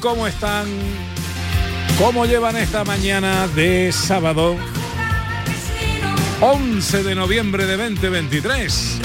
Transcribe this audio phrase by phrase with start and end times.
[0.00, 0.66] ¿Cómo están?
[1.98, 4.56] ¿Cómo llevan esta mañana de sábado
[6.40, 9.00] 11 de noviembre de 2023?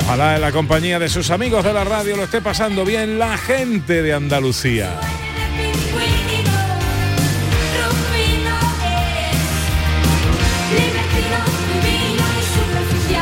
[0.00, 3.36] Ojalá en la compañía de sus amigos de la radio lo esté pasando bien la
[3.38, 5.07] gente de Andalucía.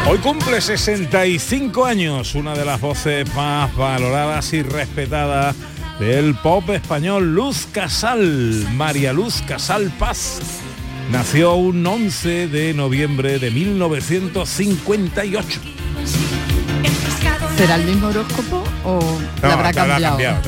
[0.09, 5.57] Hoy cumple 65 años una de las voces más valoradas y respetadas
[5.99, 10.39] del pop español, Luz Casal, María Luz Casal Paz.
[11.11, 15.61] Nació un 11 de noviembre de 1958.
[17.57, 19.19] ¿Será el mismo horóscopo o No,
[19.49, 20.19] la habrá te habrá cambiado?
[20.19, 20.43] cambiado,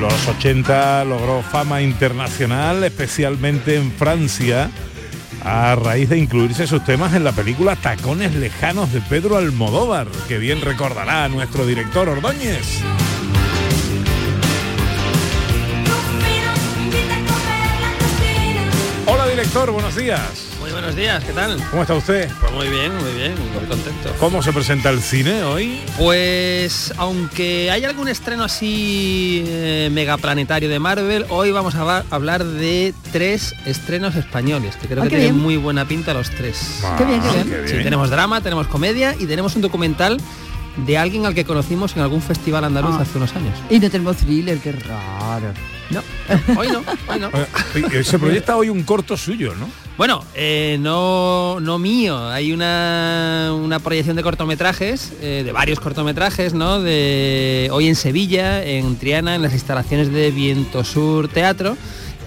[0.00, 4.70] los 80 logró fama internacional, especialmente en Francia,
[5.44, 10.38] a raíz de incluirse sus temas en la película Tacones Lejanos de Pedro Almodóvar, que
[10.38, 12.80] bien recordará a nuestro director Ordóñez.
[19.06, 20.49] Hola director, buenos días.
[20.80, 21.62] Buenos días, ¿qué tal?
[21.68, 22.30] ¿Cómo está usted?
[22.40, 24.14] Pues muy bien, muy bien, muy contento.
[24.18, 25.78] ¿Cómo se presenta el cine hoy?
[25.98, 32.94] Pues aunque hay algún estreno así eh, megaplanetario de Marvel, hoy vamos a hablar de
[33.12, 35.42] tres estrenos españoles, que creo Ah, que tienen bien.
[35.42, 36.80] muy buena pinta los tres.
[36.96, 37.48] Qué bien, qué Ah, bien.
[37.64, 40.16] qué Sí, tenemos drama, tenemos comedia y tenemos un documental
[40.78, 43.02] de alguien al que conocimos en algún festival andaluz Ah.
[43.02, 43.58] hace unos años.
[43.68, 45.52] Y no tenemos thriller, qué raro.
[45.90, 46.02] No,
[46.58, 47.30] hoy no, hoy no.
[48.02, 49.68] Se proyecta hoy un corto suyo, ¿no?
[50.00, 52.30] Bueno, eh, no, no mío.
[52.30, 56.76] Hay una, una proyección de cortometrajes, eh, de varios cortometrajes, ¿no?
[56.76, 61.76] Hoy en Sevilla, en Triana, en las instalaciones de Viento Sur Teatro.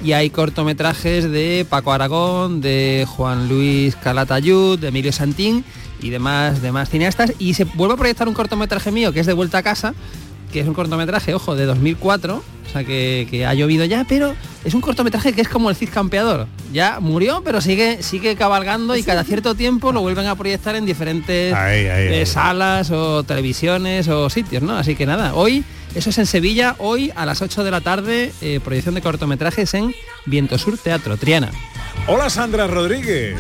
[0.04, 5.66] Y hay cortometrajes de Paco Aragón, de Juan Luis Calatayud, de Emilio Santín
[6.00, 7.34] y demás, demás cineastas.
[7.40, 9.96] Y se vuelve a proyectar un cortometraje mío que es de Vuelta a Casa,
[10.54, 14.36] que es un cortometraje, ojo, de 2004, o sea que, que ha llovido ya, pero
[14.64, 16.48] es un cortometraje que es como el Cid Campeador.
[16.72, 20.86] Ya murió, pero sigue, sigue cabalgando y cada cierto tiempo lo vuelven a proyectar en
[20.86, 22.26] diferentes Ahí, ahí, eh, ahí.
[22.26, 24.78] salas o televisiones o sitios, ¿no?
[24.78, 25.64] Así que nada, hoy,
[25.96, 29.74] eso es en Sevilla, hoy a las 8 de la tarde, eh, proyección de cortometrajes
[29.74, 29.94] en
[30.28, 31.52] Viento Sur Teatro, Triana.
[32.08, 33.38] Hola Sandra Rodríguez.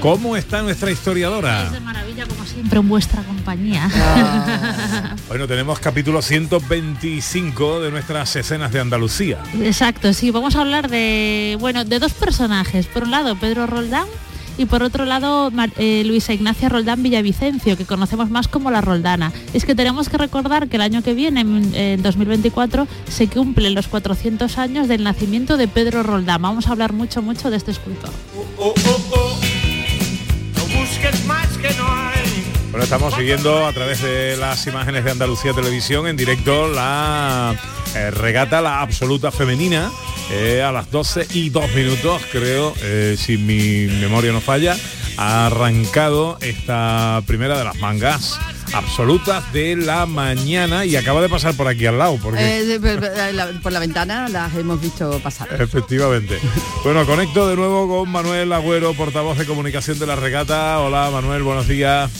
[0.00, 1.64] ¿Cómo está nuestra historiadora?
[1.64, 3.88] Es de maravilla como siempre en vuestra compañía.
[5.28, 9.38] Bueno, tenemos capítulo 125 de nuestras escenas de Andalucía.
[9.62, 12.86] Exacto, sí, vamos a hablar de bueno, de dos personajes.
[12.86, 14.06] Por un lado, Pedro Roldán
[14.58, 19.32] y por otro lado, eh, Luisa Ignacia Roldán Villavicencio, que conocemos más como la Roldana.
[19.54, 23.74] Es que tenemos que recordar que el año que viene, en, en 2024, se cumplen
[23.74, 26.42] los 400 años del nacimiento de Pedro Roldán.
[26.42, 28.10] Vamos a hablar mucho, mucho de este escultor.
[32.70, 37.54] Bueno, estamos siguiendo a través de las imágenes de Andalucía Televisión en directo la
[37.94, 39.90] eh, regata, la absoluta femenina,
[40.30, 44.76] eh, a las 12 y 2 minutos, creo, eh, si mi memoria no falla,
[45.16, 48.38] ha arrancado esta primera de las mangas
[48.72, 52.58] absolutas de la mañana y acaba de pasar por aquí al lado, porque...
[52.60, 52.80] Eh, de-
[53.60, 55.48] por, la, ventana las hemos visto pasar.
[55.60, 56.38] Efectivamente.
[56.84, 60.78] Bueno, conecto de nuevo con Manuel Agüero, portavoz de comunicación de la regata.
[60.80, 62.10] Hola Manuel, buenos días.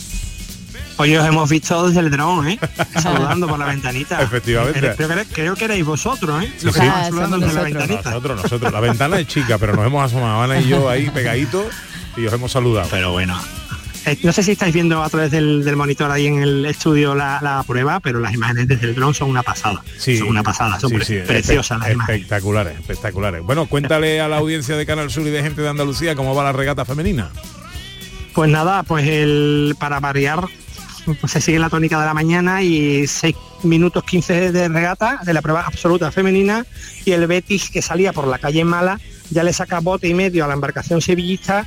[0.97, 2.59] Hoy os hemos visto desde el dron, ¿eh?
[3.01, 4.21] Saludando por la ventanita.
[4.23, 4.79] Efectivamente.
[4.81, 6.53] Creo, creo que, creo que erais vosotros, ¿eh?
[6.63, 6.87] Los Sí, que sí.
[6.87, 7.79] iban saludando somos desde la nosotros.
[7.89, 8.11] ventanita.
[8.11, 8.73] Nosotros, nosotros.
[8.73, 11.67] La ventana es chica, pero nos hemos asomado Ana y yo ahí pegaditos
[12.19, 12.89] y os hemos saludado.
[12.91, 13.41] Pero bueno.
[14.07, 17.15] Eh, no sé si estáis viendo a través del, del monitor ahí en el estudio
[17.15, 19.83] la, la prueba, pero las imágenes desde el dron son una pasada.
[19.99, 22.23] Sí, son una pasada, son sí, pre- sí, preciosas las imágenes.
[22.23, 23.43] Espectaculares, espectaculares.
[23.43, 26.45] Bueno, cuéntale a la audiencia de Canal Sur y de gente de Andalucía cómo va
[26.45, 27.31] la regata femenina.
[28.35, 30.47] Pues nada, pues el para variar,
[31.21, 35.35] pues se sigue la tónica de la mañana y 6 minutos 15 de regata de
[35.35, 36.65] la prueba absoluta femenina
[37.05, 38.99] y el Betis que salía por la calle Mala
[39.31, 41.67] ya le saca bote y medio a la embarcación sevillista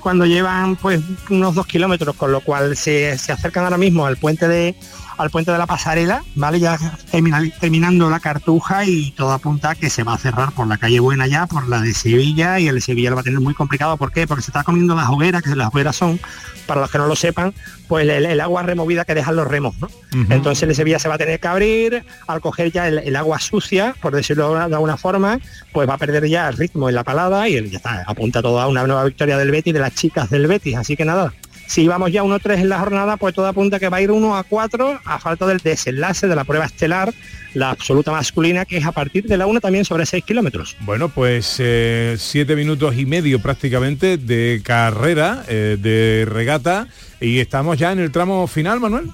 [0.00, 1.00] cuando llevan pues
[1.30, 4.74] unos dos kilómetros, con lo cual se, se acercan ahora mismo al puente de
[5.18, 6.60] al puente de la pasarela, ¿vale?
[6.60, 6.78] Ya
[7.10, 10.76] termina- terminando la cartuja y todo apunta a que se va a cerrar por la
[10.78, 13.40] calle Buena ya, por la de Sevilla, y el de Sevilla lo va a tener
[13.40, 13.96] muy complicado.
[13.96, 14.26] ¿Por qué?
[14.26, 16.20] Porque se está comiendo las hogueras, que las hogueras son,
[16.66, 17.54] para los que no lo sepan,
[17.88, 19.88] pues el, el agua removida que dejan los remos, ¿no?
[20.30, 23.16] Entonces el de Sevilla se va a tener que abrir, al coger ya el, el
[23.16, 25.38] agua sucia, por decirlo de alguna forma,
[25.72, 28.42] pues va a perder ya el ritmo en la palada y el- ya está, apunta
[28.42, 30.76] todo a una nueva victoria del Betis, de las chicas del Betis.
[30.76, 31.32] Así que nada,
[31.66, 34.36] si vamos ya 1-3 en la jornada, pues todo apunta que va a ir 1
[34.36, 37.12] a 4 a falta del desenlace de la prueba estelar,
[37.54, 40.76] la absoluta masculina, que es a partir de la 1 también sobre 6 kilómetros.
[40.80, 46.86] Bueno, pues eh, siete minutos y medio prácticamente de carrera, eh, de regata,
[47.20, 49.10] y estamos ya en el tramo final, Manuel.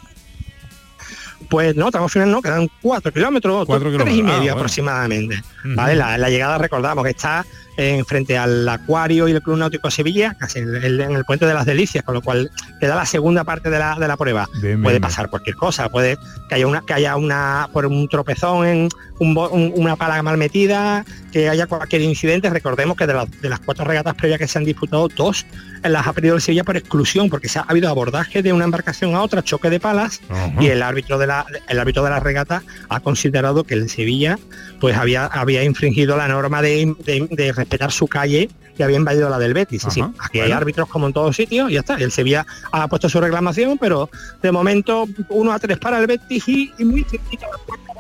[1.49, 4.53] Pues no, estamos final no, quedan 4 kilómetros, Cuatro 3 y ah, medio bueno.
[4.55, 5.43] aproximadamente.
[5.65, 5.75] Ujú.
[5.75, 5.97] ¿vale?
[5.97, 7.45] La, la llegada recordamos que está
[7.77, 11.47] en frente al Acuario y el Club Náutico Sevilla, casi en el, en el Puente
[11.47, 14.49] de las Delicias, con lo cual queda la segunda parte de la, de la prueba.
[14.61, 18.09] Bien, puede bien, pasar cualquier cosa, puede que haya una, que haya una por un
[18.09, 18.89] tropezón en
[19.19, 22.51] un un- una pala mal metida, que haya cualquier incidente.
[22.51, 25.47] Recordemos que de las cuatro regatas previas que se han disputado, dos
[25.85, 29.15] las ha perdido el Sevilla por exclusión, porque se ha, habido abordaje de una embarcación
[29.15, 30.21] a otra, choque de palas,
[30.61, 34.39] y el árbitro de la el árbitro de la regata ha considerado que el Sevilla
[34.81, 38.49] pues había había infringido la norma de, de- de respetar su calle
[38.79, 39.85] y había invadido la del Betis.
[39.91, 41.97] Sí, Ajá, aquí hay árbitros como en todos sitios y ya está.
[41.97, 44.09] El Sevilla ha puesto su reclamación, pero
[44.43, 47.92] de momento 1 a 3 para el Betis y, y muy cerquita la puerta.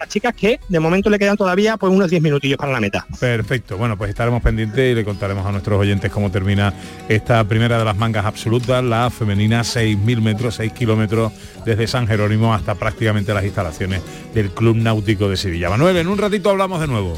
[0.00, 3.06] Las chicas que de momento le quedan todavía pues unos 10 minutillos para la meta.
[3.20, 6.72] Perfecto, bueno, pues estaremos pendientes y le contaremos a nuestros oyentes cómo termina
[7.08, 11.32] esta primera de las mangas absolutas, la femenina 6.000 metros, 6 kilómetros
[11.66, 14.00] desde San Jerónimo hasta prácticamente las instalaciones
[14.34, 15.68] del Club Náutico de Sevilla.
[15.68, 17.14] Manuel, en un ratito hablamos de nuevo.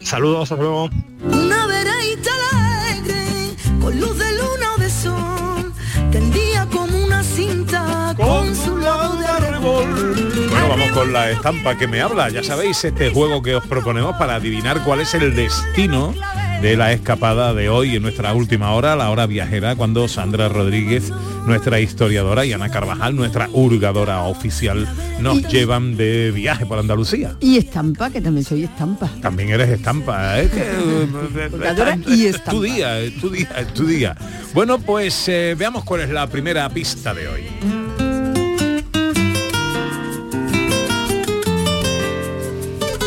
[0.00, 0.88] Saludos, hasta luego.
[1.24, 5.72] Una veredita alegre, con luz de luna o de sol,
[6.10, 7.85] tendía como una cinta
[8.16, 10.14] con su logo de árbol.
[10.50, 12.28] Bueno, vamos con la estampa que me habla.
[12.30, 16.14] Ya sabéis, este juego que os proponemos para adivinar cuál es el destino
[16.62, 21.12] de la escapada de hoy en nuestra última hora, la hora viajera, cuando Sandra Rodríguez,
[21.46, 24.88] nuestra historiadora, y Ana Carvajal, nuestra hurgadora oficial,
[25.20, 27.36] nos llevan de viaje por Andalucía.
[27.40, 29.10] Y estampa, que también soy estampa.
[29.20, 30.48] También eres estampa, ¿eh?
[30.48, 32.62] Que, y es tu estampa.
[32.62, 34.16] día, es tu día, es tu día.
[34.54, 37.85] Bueno, pues eh, veamos cuál es la primera pista de hoy.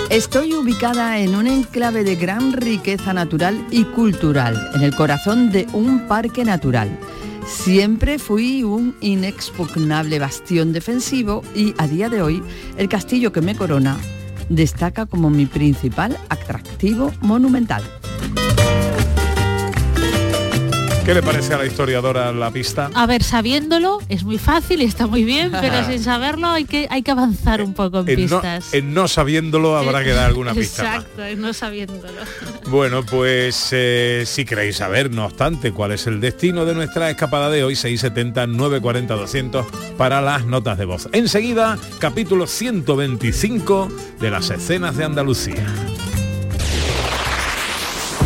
[0.09, 5.67] Estoy ubicada en un enclave de gran riqueza natural y cultural, en el corazón de
[5.71, 6.89] un parque natural.
[7.45, 12.41] Siempre fui un inexpugnable bastión defensivo y a día de hoy
[12.77, 13.97] el castillo que me corona
[14.49, 17.83] destaca como mi principal atractivo monumental.
[21.09, 22.91] ¿Qué le parece a la historiadora la pista?
[22.93, 26.85] A ver, sabiéndolo es muy fácil y está muy bien, pero sin saberlo hay que,
[26.91, 28.73] hay que avanzar un poco en, En no, pistas.
[28.75, 30.95] en no sabiéndolo habrá que dar alguna pista más.
[30.97, 32.21] Exacto, en no sabiéndolo.
[32.69, 37.49] Bueno, pues eh, si queréis saber, no obstante, cuál es el destino de nuestra escapada
[37.49, 39.65] de hoy, 670-940-200
[39.97, 41.09] para las notas de voz.
[41.11, 43.89] Enseguida, capítulo 125
[44.19, 45.65] de las escenas de Andalucía.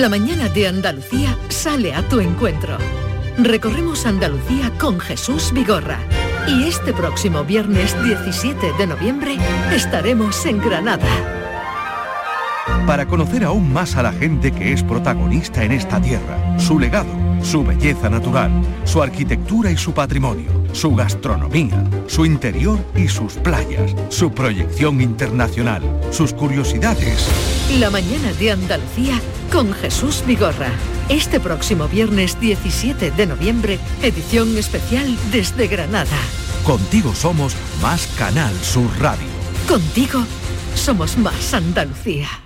[0.00, 2.76] La mañana de Andalucía sale a tu encuentro.
[3.38, 5.98] Recorremos Andalucía con Jesús Vigorra.
[6.46, 9.38] Y este próximo viernes 17 de noviembre
[9.72, 11.45] estaremos en Granada.
[12.86, 17.10] Para conocer aún más a la gente que es protagonista en esta tierra, su legado,
[17.42, 18.50] su belleza natural,
[18.84, 25.82] su arquitectura y su patrimonio, su gastronomía, su interior y sus playas, su proyección internacional,
[26.12, 27.28] sus curiosidades.
[27.80, 29.20] La mañana de Andalucía
[29.52, 30.70] con Jesús Vigorra.
[31.08, 36.16] Este próximo viernes 17 de noviembre, edición especial desde Granada.
[36.64, 39.26] Contigo somos más Canal Sur Radio.
[39.68, 40.24] Contigo
[40.74, 42.45] somos más Andalucía.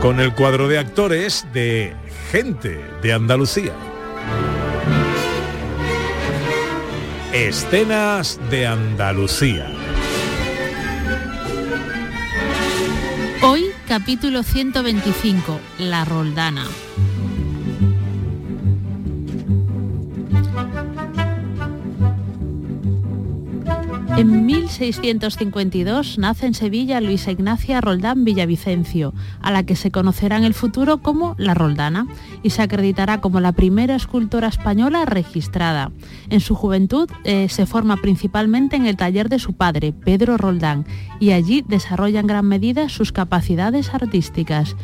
[0.00, 1.92] Con el cuadro de actores de
[2.30, 3.72] Gente de Andalucía.
[7.32, 9.66] Escenas de Andalucía.
[13.42, 16.66] Hoy capítulo 125, La Roldana.
[24.18, 30.42] En 1652 nace en Sevilla Luisa Ignacia Roldán Villavicencio, a la que se conocerá en
[30.42, 32.08] el futuro como La Roldana
[32.42, 35.92] y se acreditará como la primera escultora española registrada.
[36.30, 40.84] En su juventud eh, se forma principalmente en el taller de su padre, Pedro Roldán,
[41.20, 44.74] y allí desarrolla en gran medida sus capacidades artísticas.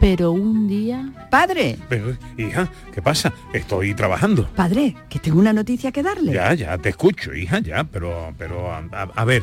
[0.00, 1.12] Pero un día...
[1.30, 3.32] Padre, Pero, hija, ¿qué pasa?
[3.52, 4.48] Estoy trabajando.
[4.56, 6.32] padre, que tengo una noticia que darle.
[6.32, 9.42] Ya, ya, te escucho, hija, ya, pero, pero, a, a- a ver,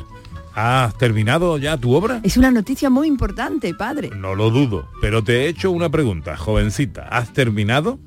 [0.55, 2.19] ¿has terminado ya tu obra?
[2.23, 4.09] Es una noticia muy importante, padre.
[4.17, 7.03] No lo dudo, pero te he hecho una pregunta, jovencita.
[7.03, 7.99] ¿Has terminado?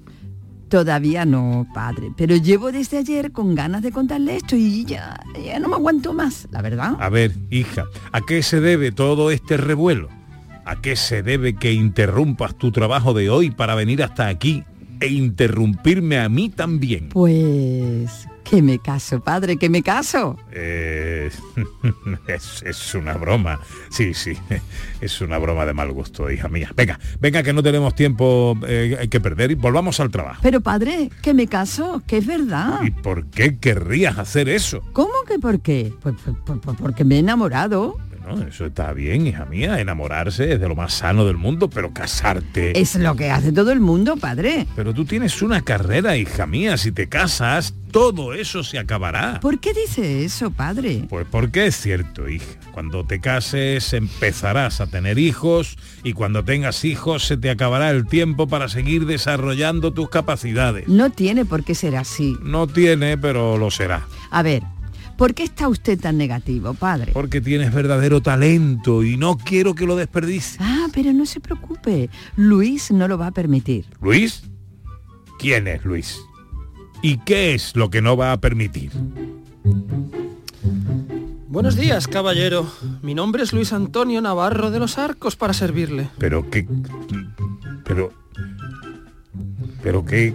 [0.68, 5.58] Todavía no, padre, pero llevo desde ayer con ganas de contarle esto y ya, ya
[5.58, 6.96] no me aguanto más, la verdad.
[7.00, 10.08] A ver, hija, ¿a qué se debe todo este revuelo?
[10.70, 14.62] ¿A qué se debe que interrumpas tu trabajo de hoy para venir hasta aquí
[15.00, 17.08] e interrumpirme a mí también?
[17.08, 20.38] Pues que me caso, padre, que me caso.
[20.52, 21.28] Eh,
[22.28, 23.58] es, es una broma.
[23.88, 24.38] Sí, sí,
[25.00, 26.70] es una broma de mal gusto, hija mía.
[26.76, 30.38] Venga, venga, que no tenemos tiempo eh, que perder y volvamos al trabajo.
[30.40, 32.78] Pero padre, que me caso, que es verdad.
[32.84, 34.82] ¿Y por qué querrías hacer eso?
[34.92, 35.92] ¿Cómo que por qué?
[36.00, 37.96] Pues, pues, pues, pues porque me he enamorado.
[38.22, 39.80] Bueno, eso está bien, hija mía.
[39.80, 42.78] Enamorarse es de lo más sano del mundo, pero casarte...
[42.78, 44.66] Es lo que hace todo el mundo, padre.
[44.76, 46.76] Pero tú tienes una carrera, hija mía.
[46.76, 49.40] Si te casas, todo eso se acabará.
[49.40, 51.06] ¿Por qué dice eso, padre?
[51.08, 52.46] Pues porque es cierto, hija.
[52.72, 58.06] Cuando te cases empezarás a tener hijos y cuando tengas hijos se te acabará el
[58.06, 60.86] tiempo para seguir desarrollando tus capacidades.
[60.88, 62.36] No tiene por qué ser así.
[62.42, 64.06] No tiene, pero lo será.
[64.30, 64.62] A ver,
[65.20, 67.12] ¿por qué está usted tan negativo, padre?
[67.12, 70.56] Porque tienes verdadero talento y no quiero que lo desperdicies.
[70.58, 72.08] Ah, pero no se preocupe.
[72.36, 73.84] Luis no lo va a permitir.
[74.00, 74.44] ¿Luis?
[75.38, 76.18] ¿Quién es Luis?
[77.02, 78.92] ¿Y qué es lo que no va a permitir?
[81.48, 82.66] Buenos días, caballero.
[83.02, 86.08] Mi nombre es Luis Antonio Navarro de los Arcos para servirle.
[86.16, 86.66] Pero qué...
[87.84, 88.10] Pero...
[89.82, 90.34] Pero qué...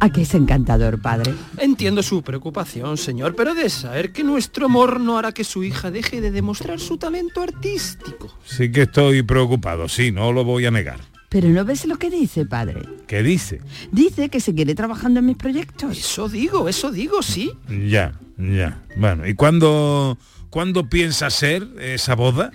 [0.00, 1.34] ¿A qué es encantador, padre?
[1.58, 5.90] Entiendo su preocupación, señor, pero de saber que nuestro amor no hará que su hija
[5.90, 8.32] deje de demostrar su talento artístico.
[8.44, 11.00] Sí que estoy preocupado, sí, no lo voy a negar.
[11.28, 12.82] Pero no ves lo que dice, padre.
[13.06, 13.60] ¿Qué dice?
[13.92, 15.98] Dice que seguiré trabajando en mis proyectos.
[15.98, 17.52] Eso digo, eso digo, sí.
[17.68, 18.82] Ya, ya.
[18.96, 20.16] Bueno, ¿y cuándo,
[20.48, 22.50] cuándo piensa ser esa boda?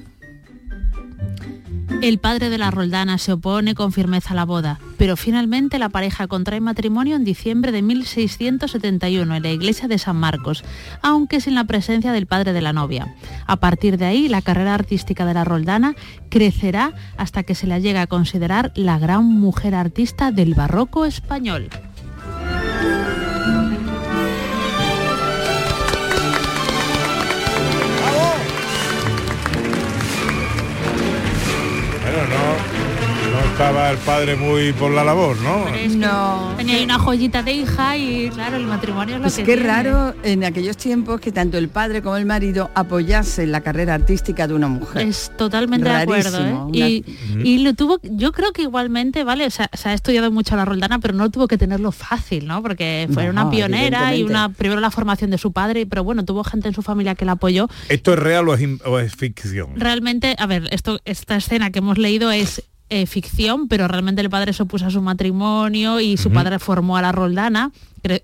[2.03, 5.87] El padre de la Roldana se opone con firmeza a la boda, pero finalmente la
[5.87, 10.65] pareja contrae matrimonio en diciembre de 1671 en la iglesia de San Marcos,
[11.01, 13.15] aunque sin la presencia del padre de la novia.
[13.47, 15.95] A partir de ahí, la carrera artística de la Roldana
[16.27, 21.69] crecerá hasta que se la llega a considerar la gran mujer artista del barroco español.
[33.53, 35.65] Estaba el padre muy por la labor, ¿no?
[35.95, 36.53] No.
[36.57, 39.53] Tenía ahí una joyita de hija y claro, el matrimonio es lo Pues que qué
[39.57, 39.67] tiene.
[39.67, 44.47] raro en aquellos tiempos que tanto el padre como el marido apoyasen la carrera artística
[44.47, 45.07] de una mujer.
[45.07, 46.73] Es totalmente de acuerdo, ¿eh?
[46.73, 47.05] Y,
[47.43, 49.45] y lo tuvo, yo creo que igualmente, ¿vale?
[49.45, 52.63] O sea, se ha estudiado mucho la Roldana, pero no tuvo que tenerlo fácil, ¿no?
[52.63, 56.25] Porque fue No, una pionera y una primero la formación de su padre, pero bueno,
[56.25, 57.67] tuvo gente en su familia que la apoyó.
[57.87, 59.69] ¿Esto es real o es, o es ficción?
[59.75, 62.63] Realmente, a ver, esto, esta escena que hemos leído es
[63.01, 66.95] eh, ficción, pero realmente el padre se opuso a su matrimonio y su padre formó
[66.97, 67.71] a la Roldana.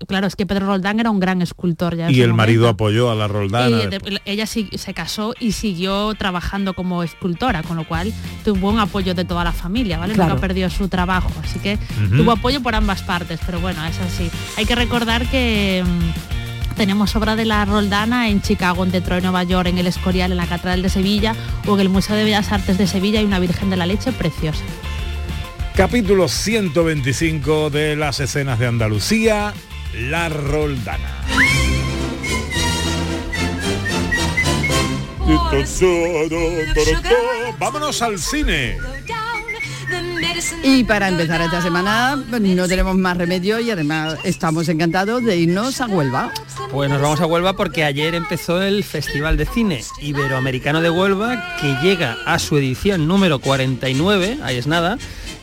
[0.06, 2.10] Claro, es que Pedro Roldán era un gran escultor ya.
[2.10, 3.78] Y el marido apoyó a la Roldana.
[4.04, 8.12] Y ella sí- se casó y siguió trabajando como escultora, con lo cual
[8.44, 10.12] tuvo un apoyo de toda la familia, ¿vale?
[10.12, 10.30] Claro.
[10.34, 11.78] Nunca perdió su trabajo, así que
[12.16, 14.30] tuvo apoyo por ambas partes, pero bueno, es así.
[14.58, 16.39] Hay que recordar que mm,
[16.76, 20.38] tenemos obra de la Roldana en Chicago, en Detroit, Nueva York, en el Escorial, en
[20.38, 21.34] la Catedral de Sevilla
[21.66, 24.12] o en el Museo de Bellas Artes de Sevilla hay una Virgen de la Leche
[24.12, 24.62] preciosa.
[25.74, 29.54] Capítulo 125 de las escenas de Andalucía,
[29.94, 31.20] La Roldana.
[37.58, 38.78] Vámonos al cine.
[40.62, 45.80] Y para empezar esta semana no tenemos más remedio y además estamos encantados de irnos
[45.80, 46.32] a Huelva.
[46.70, 51.56] Pues nos vamos a Huelva porque ayer empezó el Festival de Cine Iberoamericano de Huelva
[51.60, 54.98] que llega a su edición número 49, ahí es nada,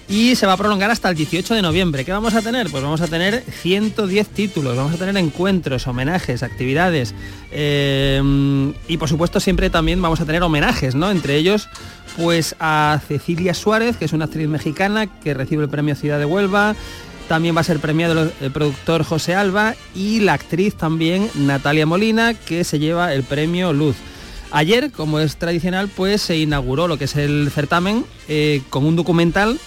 [0.10, 2.05] y se va a prolongar hasta el 18 de noviembre.
[2.05, 2.69] ¿Qué vamos a tener?
[2.69, 7.13] Pues vamos a tener 110 títulos, vamos a tener encuentros, homenajes, actividades
[7.51, 11.12] eh, y por supuesto siempre también vamos a tener homenajes, ¿no?
[11.12, 11.67] Entre ellos
[12.17, 16.25] pues a Cecilia Suárez, que es una actriz mexicana que recibe el premio Ciudad de
[16.25, 16.75] Huelva.
[17.27, 22.33] También va a ser premiado el productor José Alba y la actriz también Natalia Molina,
[22.33, 23.95] que se lleva el premio Luz.
[24.51, 28.95] Ayer, como es tradicional, pues se inauguró lo que es el certamen eh, con un
[28.95, 29.59] documental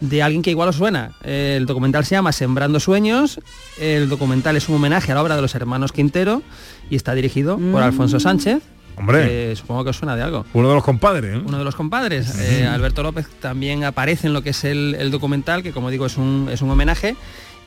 [0.00, 1.12] de alguien que igual os suena.
[1.22, 3.40] El documental se llama Sembrando Sueños.
[3.78, 6.42] El documental es un homenaje a la obra de los hermanos Quintero
[6.90, 8.62] y está dirigido por Alfonso Sánchez.
[8.98, 9.52] Hombre.
[9.52, 10.44] Eh, supongo que os suena de algo.
[10.52, 11.36] Uno de los compadres.
[11.36, 11.42] ¿eh?
[11.44, 12.38] Uno de los compadres.
[12.38, 16.06] Eh, Alberto López también aparece en lo que es el, el documental, que como digo
[16.06, 17.16] es un, es un homenaje.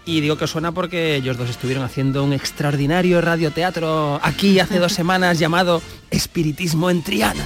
[0.03, 4.79] Y digo que os suena porque ellos dos estuvieron haciendo un extraordinario radioteatro aquí hace
[4.79, 7.45] dos semanas llamado Espiritismo en Triana.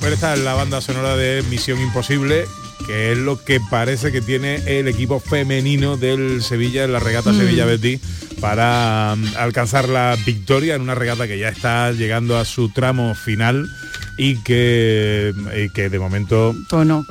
[0.00, 2.46] Pues esta es la banda sonora de Misión Imposible,
[2.86, 7.32] que es lo que parece que tiene el equipo femenino del Sevilla en la regata
[7.32, 8.00] Sevilla Betis
[8.40, 13.14] para um, alcanzar la victoria en una regata que ya está llegando a su tramo
[13.14, 13.68] final
[14.16, 16.52] y que, y que de momento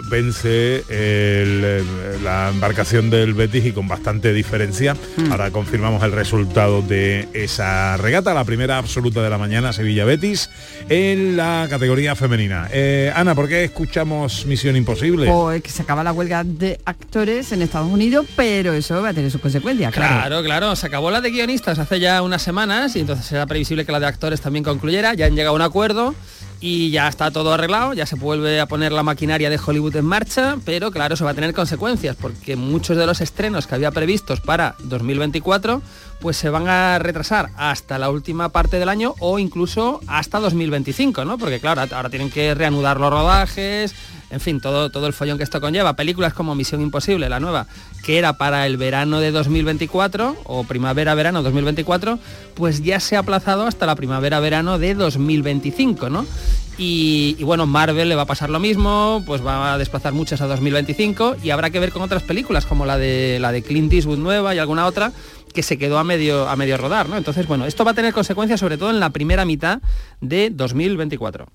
[0.10, 1.84] vence el-
[2.24, 4.96] la embarcación del Betis y con bastante diferencia.
[5.32, 10.50] Ahora confirmamos el resultado de esa regata, la primera absoluta de la mañana, Sevilla-Betis,
[10.90, 12.70] en la categoría femenina.
[12.72, 15.30] Eh, Ana, ¿por qué escuchamos Misión Imposible?
[15.30, 19.14] Pues que se acaba la huelga de actores en Estados Unidos, pero eso va a
[19.14, 20.16] tener sus consecuencias, claro.
[20.16, 23.86] Claro, claro, se acabó la de guionistas hace ya unas semanas y entonces era previsible
[23.86, 26.16] que la de actores también concluyera, ya han llegado a un acuerdo
[26.60, 30.06] y ya está todo arreglado, ya se vuelve a poner la maquinaria de Hollywood en
[30.06, 33.92] marcha, pero claro, eso va a tener consecuencias porque muchos de los estrenos que había
[33.92, 35.82] previstos para 2024
[36.20, 41.26] pues se van a retrasar hasta la última parte del año o incluso hasta 2025,
[41.26, 41.38] ¿no?
[41.38, 43.94] Porque claro, ahora tienen que reanudar los rodajes,
[44.30, 45.96] en fin, todo, todo el follón que esto conlleva.
[45.96, 47.68] Películas como Misión Imposible, la nueva,
[48.04, 52.20] que era para el verano de 2024 o primavera-verano 2024,
[52.56, 56.26] pues ya se ha aplazado hasta la primavera-verano de 2025, ¿no?
[56.80, 60.42] Y, y bueno, Marvel le va a pasar lo mismo, pues va a desplazar muchas
[60.42, 63.92] a 2025 y habrá que ver con otras películas como la de la de Clint
[63.94, 65.12] Eastwood nueva y alguna otra
[65.58, 67.18] que se quedó a medio a medio rodar, ¿no?
[67.18, 69.80] Entonces, bueno, esto va a tener consecuencias sobre todo en la primera mitad
[70.22, 71.48] de 2024.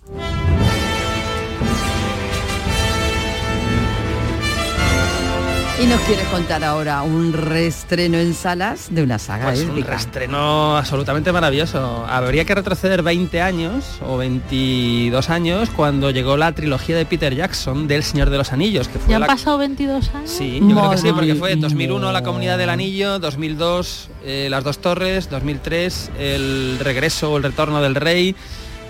[5.82, 10.76] Y nos quieres contar ahora un reestreno en salas de una saga Pues un reestreno
[10.76, 12.06] absolutamente maravilloso.
[12.08, 17.88] Habría que retroceder 20 años o 22 años cuando llegó la trilogía de Peter Jackson
[17.88, 19.26] del Señor de los Anillos, que fue ¿Ya han la...
[19.26, 20.30] pasado 22 años?
[20.30, 21.68] Sí, yo creo que sí, porque fue en mía.
[21.68, 27.42] 2001 la Comunidad del Anillo, 2002 eh, Las Dos Torres, 2003 El Regreso o El
[27.42, 28.36] Retorno del Rey,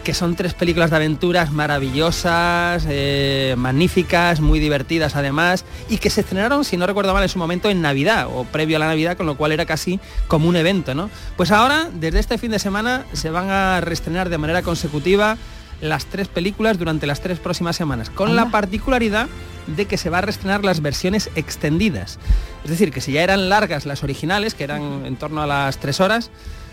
[0.03, 6.23] que son tres películas de aventuras maravillosas, eh, magníficas, muy divertidas además, y que se
[6.23, 9.17] estrenaron, si no recuerdo mal, en su momento en Navidad o previo a la Navidad,
[9.17, 11.11] con lo cual era casi como un evento, ¿no?
[11.37, 15.37] Pues ahora, desde este fin de semana, se van a reestrenar de manera consecutiva
[15.81, 19.29] las tres películas durante las tres próximas semanas, con la particularidad
[19.67, 22.19] de que se va a reestrenar las versiones extendidas.
[22.65, 25.79] Es decir, que si ya eran largas las originales, que eran en torno a las
[25.79, 26.31] tres horas,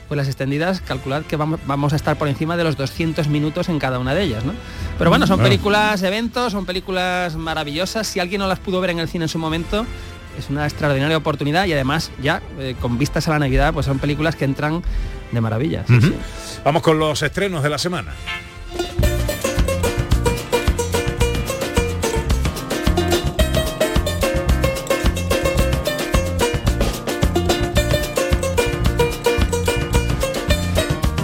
[0.09, 3.69] pues las extendidas, calculad que vamos, vamos a estar por encima de los 200 minutos
[3.69, 4.51] en cada una de ellas, ¿no?
[4.97, 5.49] Pero bueno, son Bueno.
[5.49, 8.07] películas eventos, son películas maravillosas.
[8.07, 9.85] Si alguien no las pudo ver en el cine en su momento,
[10.37, 13.99] es una extraordinaria oportunidad y además ya eh, con vistas a la Navidad, pues son
[13.99, 14.81] películas que entran
[15.31, 15.83] de maravilla.
[15.87, 16.07] sí, Ujú.
[16.07, 16.15] sí.
[16.65, 18.11] Vamos con los estrenos de la semana.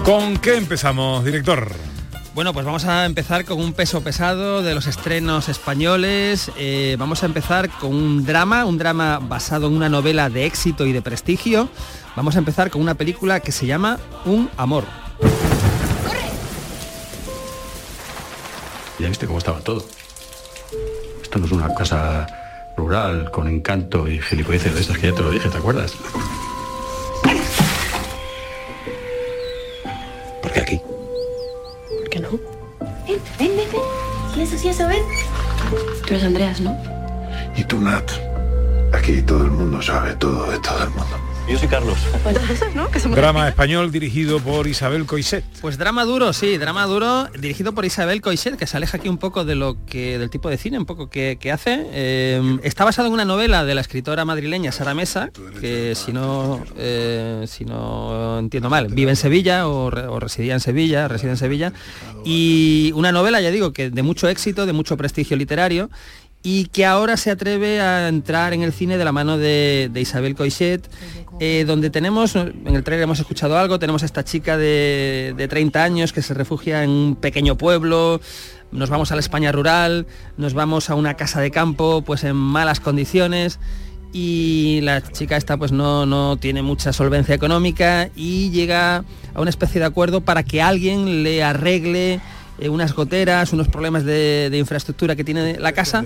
[0.06, 1.72] ¿Con qué empezamos, director?
[2.36, 6.52] Bueno, pues vamos a empezar con un peso pesado de los estrenos españoles.
[6.60, 10.86] Eh, vamos a empezar con un drama, un drama basado en una novela de éxito
[10.86, 11.70] y de prestigio.
[12.15, 14.84] Vamos a empezar con una película que se llama Un amor.
[19.00, 19.84] Ya viste cómo estaba todo.
[21.24, 22.28] Esto no es una casa
[22.78, 25.96] rural con encanto y gilipolleces de estas que ya te lo dije, ¿te acuerdas?
[30.56, 30.82] ¿Por qué aquí?
[32.00, 32.30] ¿Por qué no?
[33.06, 33.82] Ven, ven, ven, ven.
[34.34, 35.04] ¿Quieres así eso, ven?
[36.08, 36.78] Tú eres Andreas, ¿no?
[37.58, 38.10] Y tú, Nat.
[38.94, 41.25] Aquí todo el mundo sabe todo de todo el mundo.
[41.47, 41.97] Yo soy Carlos.
[43.15, 45.43] Drama español dirigido por Isabel Coiset.
[45.62, 49.19] Pues drama duro, sí, drama duro dirigido por Isabel Coixet, que se aleja aquí un
[49.19, 51.86] poco de lo que del tipo de cine, un poco que, que hace.
[51.91, 55.29] Eh, está basado en una novela de la escritora madrileña Sara Mesa,
[55.62, 60.53] que si no eh, si no entiendo mal, vive en Sevilla o, re- o residía
[60.55, 61.73] en Sevilla, reside en Sevilla,
[62.25, 65.91] y una novela, ya digo, que de mucho éxito, de mucho prestigio literario
[66.45, 69.99] y que ahora se atreve a entrar en el cine de la mano de, de
[69.99, 70.88] Isabel Coixet,
[71.39, 75.47] eh, donde tenemos, en el trailer hemos escuchado algo, tenemos a esta chica de, de
[75.47, 78.21] 30 años que se refugia en un pequeño pueblo,
[78.71, 80.05] nos vamos a la España rural,
[80.38, 83.60] nos vamos a una casa de campo pues en malas condiciones
[84.13, 89.03] y la chica esta pues no, no tiene mucha solvencia económica y llega
[89.34, 92.21] a una especie de acuerdo para que alguien le arregle
[92.60, 96.04] eh, unas goteras, unos problemas de, de infraestructura que tiene la casa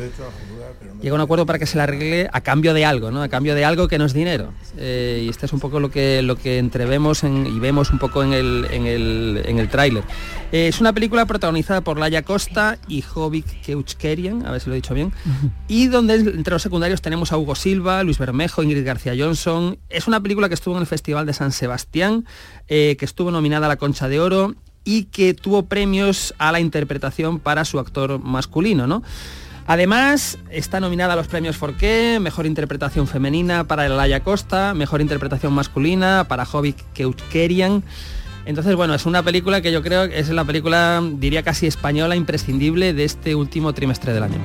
[1.02, 3.22] llega a un acuerdo para que se la arregle a cambio de algo, ¿no?
[3.24, 4.52] A cambio de algo que no es dinero.
[4.78, 8.00] Eh, y este es un poco lo que, lo que entrevemos en- y vemos un
[8.00, 10.04] poco en el, en el, en el tráiler.
[10.52, 14.74] Eh, es una película protagonizada por Laia Costa y Jovic Keuchkerian, a ver si lo
[14.74, 15.14] he dicho bien,
[15.70, 19.78] y donde entre los secundarios tenemos a Hugo Silva, Luis Bermejo, Ingrid García Johnson.
[19.90, 22.26] Es una película que estuvo en el Festival de San Sebastián,
[22.68, 24.56] que estuvo nominada a la Concha de Oro
[24.89, 29.04] y que tuvo premios a la interpretación para su actor masculino, ¿no?
[29.67, 35.54] Además, está nominada a los premios Forqué, Mejor Interpretación Femenina para Elaya Costa, Mejor Interpretación
[35.54, 37.84] Masculina para Jovic Keutkerian.
[38.45, 42.15] Entonces, bueno, es una película que yo creo que es la película, diría casi española,
[42.15, 44.39] imprescindible de este último trimestre del año.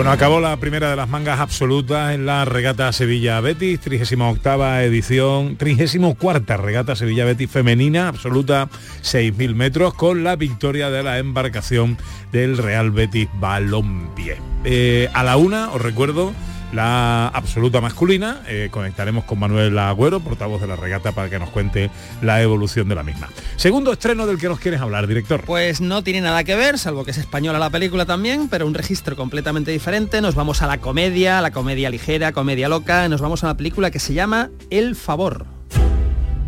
[0.00, 5.58] Bueno, acabó la primera de las mangas absolutas en la regata Sevilla Betis, 38 edición,
[5.58, 8.70] 34 regata Sevilla Betis femenina absoluta,
[9.02, 11.98] 6.000 metros, con la victoria de la embarcación
[12.32, 14.38] del Real Betis Balompié.
[14.64, 16.32] Eh, a la una, os recuerdo,
[16.72, 21.50] la absoluta masculina, eh, conectaremos con Manuel Agüero, portavoz de la regata, para que nos
[21.50, 21.90] cuente
[22.22, 23.28] la evolución de la misma.
[23.56, 25.42] Segundo estreno del que nos quieres hablar, director.
[25.44, 28.74] Pues no tiene nada que ver, salvo que es española la película también, pero un
[28.74, 30.20] registro completamente diferente.
[30.20, 33.08] Nos vamos a la comedia, la comedia ligera, comedia loca.
[33.08, 35.46] Nos vamos a una película que se llama El Favor.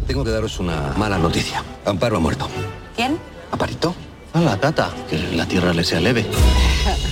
[0.06, 1.62] Tengo que daros una mala noticia.
[1.84, 2.48] Amparo ha muerto.
[2.96, 3.18] ¿Quién?
[3.50, 3.94] ¿Aparito?
[4.32, 4.90] A la tata.
[5.08, 6.26] Que la tierra le sea leve.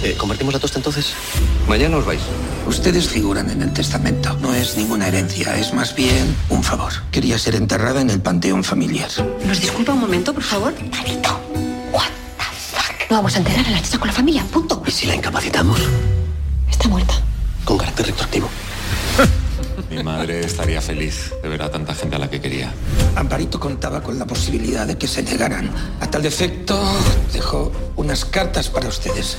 [0.02, 1.12] Eh, ¿Convertimos la tosta entonces?
[1.68, 2.22] Mañana os vais.
[2.66, 4.34] Ustedes figuran en el testamento.
[4.40, 6.90] No es ninguna herencia, es más bien un favor.
[7.10, 9.10] Quería ser enterrada en el panteón familiar.
[9.46, 10.72] ¿Nos disculpa un momento, por favor?
[13.10, 14.80] No vamos a enterar a la chica con la familia, punto.
[14.86, 15.80] ¿Y si la incapacitamos?
[16.70, 17.12] Está muerta.
[17.64, 18.48] Con carácter retroactivo.
[19.90, 22.72] Mi madre estaría feliz de ver a tanta gente a la que quería.
[23.16, 25.68] Amparito contaba con la posibilidad de que se negaran.
[26.00, 26.80] A tal defecto,
[27.32, 29.36] dejó unas cartas para ustedes.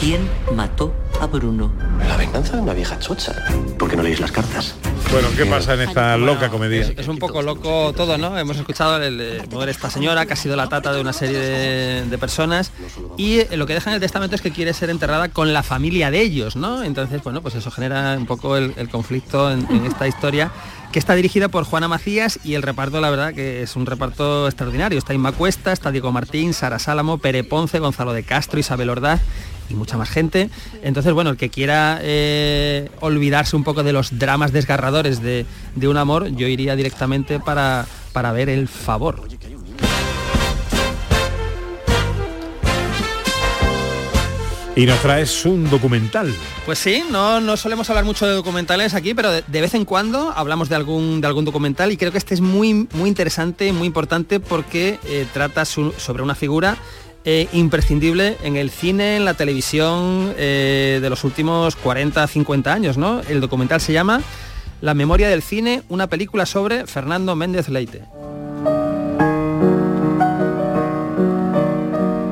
[0.00, 1.72] ¿Quién mató a Bruno?
[2.08, 3.34] La venganza de una vieja chocha.
[3.78, 4.74] ¿Por qué no leéis las cartas?
[5.12, 6.90] Bueno, ¿qué pasa en esta loca comedia?
[6.96, 8.38] Es un poco loco todo, ¿no?
[8.38, 11.38] Hemos escuchado el, eh, mover esta señora que ha sido la tata de una serie
[11.38, 12.72] de, de personas
[13.18, 15.62] y eh, lo que deja en el testamento es que quiere ser enterrada con la
[15.62, 16.82] familia de ellos, ¿no?
[16.82, 20.50] Entonces, bueno, pues eso genera un poco el, el conflicto en, en esta historia
[20.92, 24.46] que está dirigida por Juana Macías y el reparto, la verdad, que es un reparto
[24.46, 24.98] extraordinario.
[24.98, 29.22] Está Inma Cuesta, está Diego Martín, Sara Sálamo, Pere Ponce, Gonzalo de Castro, Isabel Ordaz
[29.70, 30.50] y mucha más gente.
[30.82, 35.88] Entonces, bueno, el que quiera eh, olvidarse un poco de los dramas desgarradores de, de
[35.88, 39.26] un amor, yo iría directamente para, para ver el favor.
[44.74, 46.32] Y nos traes un documental.
[46.64, 49.84] Pues sí, no, no solemos hablar mucho de documentales aquí, pero de, de vez en
[49.84, 53.70] cuando hablamos de algún, de algún documental y creo que este es muy, muy interesante,
[53.74, 56.78] muy importante porque eh, trata su- sobre una figura
[57.26, 62.96] eh, imprescindible en el cine, en la televisión eh, de los últimos 40, 50 años,
[62.96, 63.20] ¿no?
[63.28, 64.22] El documental se llama
[64.80, 68.04] La memoria del cine, una película sobre Fernando Méndez Leite.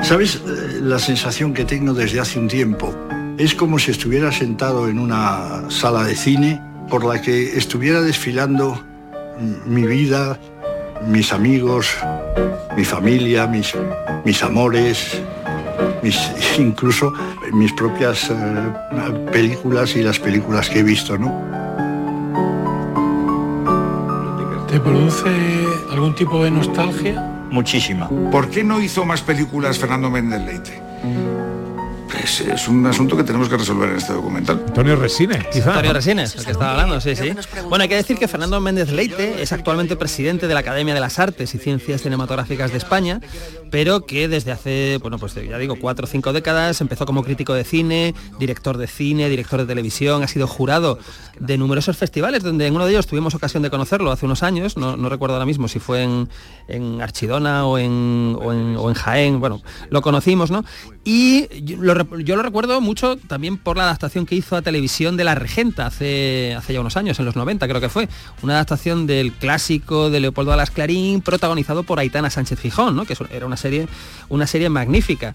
[0.02, 0.40] ¿Sabes
[0.80, 2.94] la sensación que tengo desde hace un tiempo?
[3.38, 8.82] Es como si estuviera sentado en una sala de cine por la que estuviera desfilando
[9.66, 10.38] mi vida,
[11.06, 11.96] mis amigos,
[12.76, 13.74] mi familia, mis,
[14.24, 15.22] mis amores,
[16.02, 16.18] mis,
[16.58, 17.12] incluso
[17.52, 18.34] mis propias eh,
[19.32, 21.32] películas y las películas que he visto, ¿no?
[24.68, 25.28] ¿Te produce
[25.90, 27.39] algún tipo de nostalgia?
[27.50, 28.08] Muchísima.
[28.30, 30.82] ¿Por qué no hizo más películas Fernando Méndez Leite?
[32.22, 34.62] Es, es un asunto que tenemos que resolver en este documental.
[34.66, 35.70] Antonio Resines, quizá.
[35.70, 37.32] Antonio Resines, el que estaba hablando, sí, sí.
[37.68, 41.00] Bueno, hay que decir que Fernando Méndez Leite es actualmente presidente de la Academia de
[41.00, 43.20] las Artes y Ciencias Cinematográficas de España,
[43.70, 47.54] pero que desde hace, bueno, pues ya digo, cuatro o cinco décadas empezó como crítico
[47.54, 50.98] de cine, director de cine, director de televisión, ha sido jurado
[51.38, 54.76] de numerosos festivales, donde en uno de ellos tuvimos ocasión de conocerlo hace unos años,
[54.76, 56.28] no, no recuerdo ahora mismo si fue en,
[56.68, 60.64] en Archidona o en, o en, o en Jaén, bueno, lo conocimos, ¿no?
[61.04, 65.24] Y lo, yo lo recuerdo mucho también por la adaptación que hizo a televisión de
[65.24, 68.08] La Regenta hace, hace ya unos años, en los 90 creo que fue.
[68.42, 73.46] Una adaptación del clásico de Leopoldo Alas Clarín, protagonizado por Aitana Sánchez Fijón, que era
[73.46, 73.88] una serie,
[74.28, 75.34] una serie magnífica.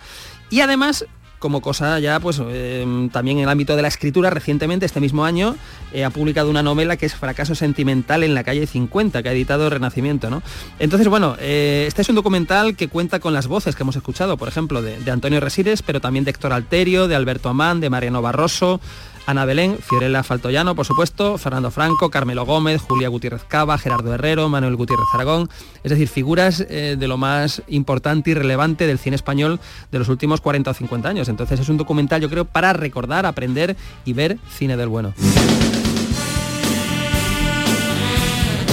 [0.49, 1.05] Y además
[1.45, 5.25] como cosa ya pues eh, también en el ámbito de la escritura recientemente este mismo
[5.25, 5.55] año
[5.93, 9.31] eh, ha publicado una novela que es Fracaso sentimental en la calle 50 que ha
[9.31, 10.41] editado Renacimiento ¿no?
[10.79, 14.37] entonces bueno eh, este es un documental que cuenta con las voces que hemos escuchado
[14.37, 18.23] por ejemplo de, Antonio Resires pero también de Héctor Alterio de Alberto Amán de Mariano
[18.23, 18.81] Barroso
[19.25, 24.49] Ana Belén, Fiorella Faltoyano, por supuesto, Fernando Franco, Carmelo Gómez, Julia Gutiérrez Cava, Gerardo Herrero,
[24.49, 25.49] Manuel Gutiérrez Aragón,
[25.83, 29.59] es decir, figuras eh, de lo más importante y relevante del cine español
[29.91, 31.29] de los últimos 40 o 50 años.
[31.29, 35.13] Entonces es un documental, yo creo, para recordar, aprender y ver cine del bueno.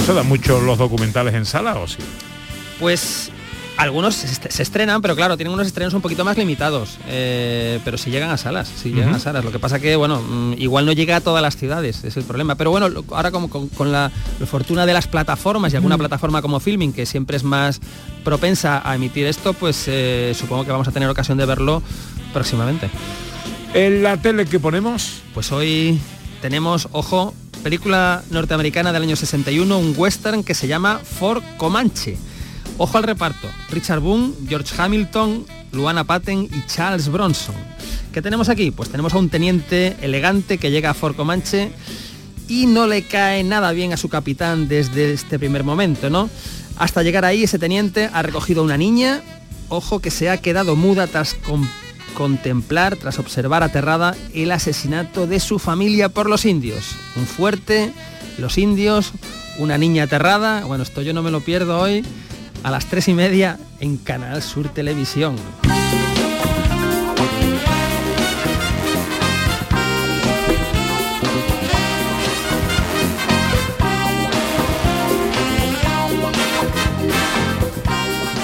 [0.05, 1.99] ¿Se dan mucho los documentales en sala o sí?
[2.79, 3.31] Pues
[3.83, 6.97] algunos se, est- se estrenan, pero claro, tienen unos estrenos un poquito más limitados.
[7.07, 9.43] eh, pero si llegan a salas, si llegan a salas.
[9.45, 12.23] Lo que pasa que, bueno, mm, igual no llega a todas las ciudades, es el
[12.23, 12.55] problema.
[12.55, 16.41] Pero bueno, ahora como con, con la, la fortuna de las plataformas y alguna plataforma
[16.41, 17.79] como Filming, que siempre es más
[18.23, 21.83] propensa a emitir esto, pues eh, supongo que vamos a tener ocasión de verlo
[22.33, 22.89] próximamente.
[23.73, 25.21] ¿En la tele que ponemos?
[25.33, 25.99] Pues hoy
[26.41, 32.17] tenemos, ojo, película norteamericana del año 61, un western que se llama Fort Comanche.
[32.77, 37.55] Ojo al reparto, Richard Boone, George Hamilton, Luana Patten y Charles Bronson.
[38.11, 38.71] ¿Qué tenemos aquí?
[38.71, 41.71] Pues tenemos a un teniente elegante que llega a Fort Comanche
[42.47, 46.29] y no le cae nada bien a su capitán desde este primer momento, ¿no?
[46.77, 49.21] Hasta llegar ahí, ese teniente ha recogido a una niña,
[49.69, 51.69] ojo, que se ha quedado muda tras con-
[52.15, 56.95] contemplar, tras observar aterrada el asesinato de su familia por los indios.
[57.15, 57.91] Un fuerte,
[58.39, 59.11] los indios,
[59.59, 60.65] una niña aterrada.
[60.65, 62.03] Bueno, esto yo no me lo pierdo hoy
[62.63, 65.35] a las tres y media en Canal Sur Televisión.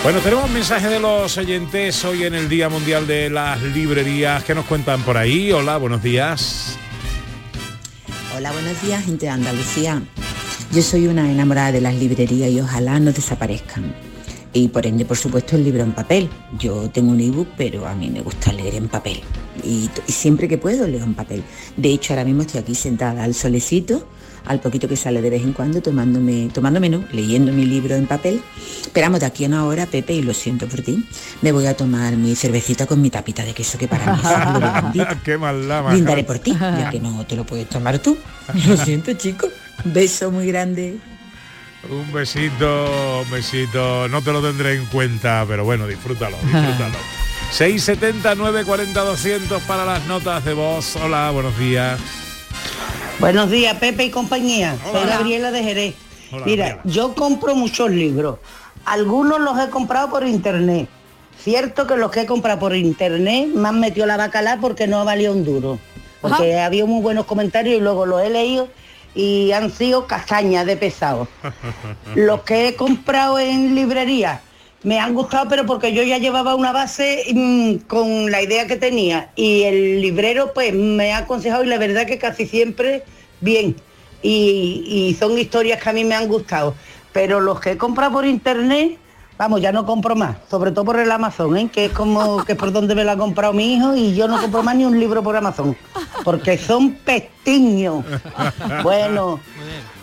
[0.03, 4.43] Bueno, tenemos mensaje de los oyentes hoy en el Día Mundial de las Librerías.
[4.43, 5.51] ¿Qué nos cuentan por ahí?
[5.51, 6.77] Hola, buenos días.
[8.35, 10.01] Hola, buenos días, gente de Andalucía.
[10.71, 14.08] Yo soy una enamorada de las librerías y ojalá no desaparezcan.
[14.51, 16.29] Y por ende, por supuesto, el libro en papel.
[16.57, 19.21] Yo tengo un ebook, pero a mí me gusta leer en papel.
[19.63, 21.43] Y, y siempre que puedo leo en papel.
[21.77, 24.07] De hecho, ahora mismo estoy aquí sentada al solecito,
[24.45, 28.07] al poquito que sale de vez en cuando, tomándome, tomándome no, leyendo mi libro en
[28.07, 28.41] papel.
[28.81, 31.05] Esperamos de aquí a una hora, Pepe, y lo siento por ti,
[31.41, 34.25] me voy a tomar mi cervecita con mi tapita de queso, que para mí es
[34.25, 35.05] algo.
[35.23, 35.91] Qué maldad.
[35.91, 38.17] Brindaré por ti, ya que no te lo puedes tomar tú.
[38.67, 39.47] Lo siento, chico.
[39.85, 40.97] Beso muy grande.
[41.87, 44.07] Un besito, un besito.
[44.09, 46.95] No te lo tendré en cuenta, pero bueno, disfrútalo, disfrútalo.
[47.51, 50.95] 670 940 200 para las notas de voz.
[50.97, 51.99] Hola, buenos días.
[53.19, 54.77] Buenos días, Pepe y compañía.
[54.91, 55.95] Soy Gabriela de Jerez.
[56.31, 56.93] Hola, Mira, Gabriela.
[56.93, 58.39] yo compro muchos libros.
[58.85, 60.87] Algunos los he comprado por internet.
[61.41, 65.03] Cierto que los que he comprado por internet me han metido la bacala porque no
[65.05, 65.79] valía un duro.
[66.21, 68.67] Porque había muy buenos comentarios y luego los he leído
[69.15, 71.27] y han sido castañas de pesado.
[72.15, 74.41] Los que he comprado en librería
[74.83, 78.77] me han gustado, pero porque yo ya llevaba una base mm, con la idea que
[78.77, 79.31] tenía.
[79.35, 83.03] Y el librero pues me ha aconsejado y la verdad que casi siempre
[83.41, 83.75] bien.
[84.21, 86.75] Y, y son historias que a mí me han gustado.
[87.11, 88.97] Pero los que he comprado por internet,
[89.39, 90.35] vamos, ya no compro más.
[90.51, 91.69] Sobre todo por el Amazon, ¿eh?
[91.73, 94.27] que es como que es por donde me lo ha comprado mi hijo y yo
[94.27, 95.75] no compro más ni un libro por Amazon.
[96.23, 98.03] Porque son pestiños.
[98.83, 99.39] Bueno,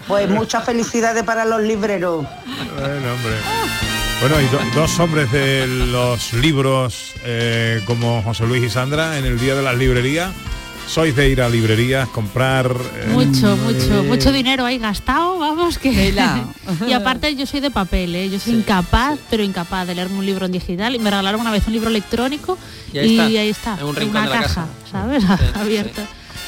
[0.08, 2.26] pues muchas felicidades para los libreros.
[2.80, 3.36] Bueno, hombre.
[4.20, 9.26] Bueno, y do- dos hombres de los libros eh, como José Luis y Sandra en
[9.26, 10.30] el Día de las Librerías.
[10.86, 12.70] Sois de ir a librerías, comprar...
[12.94, 15.90] eh, Mucho, mucho, mucho dinero ahí gastado, vamos que.
[16.88, 18.30] Y aparte yo soy de papel, ¿eh?
[18.30, 20.94] yo soy incapaz, pero incapaz de leerme un libro en digital.
[20.94, 22.56] Y me regalaron una vez un libro electrónico
[22.92, 24.66] Y y ahí ahí está, en un en una de la caja, casa.
[24.90, 25.22] ¿sabes?
[25.26, 25.58] Sí, sí.
[25.60, 26.02] Abierta.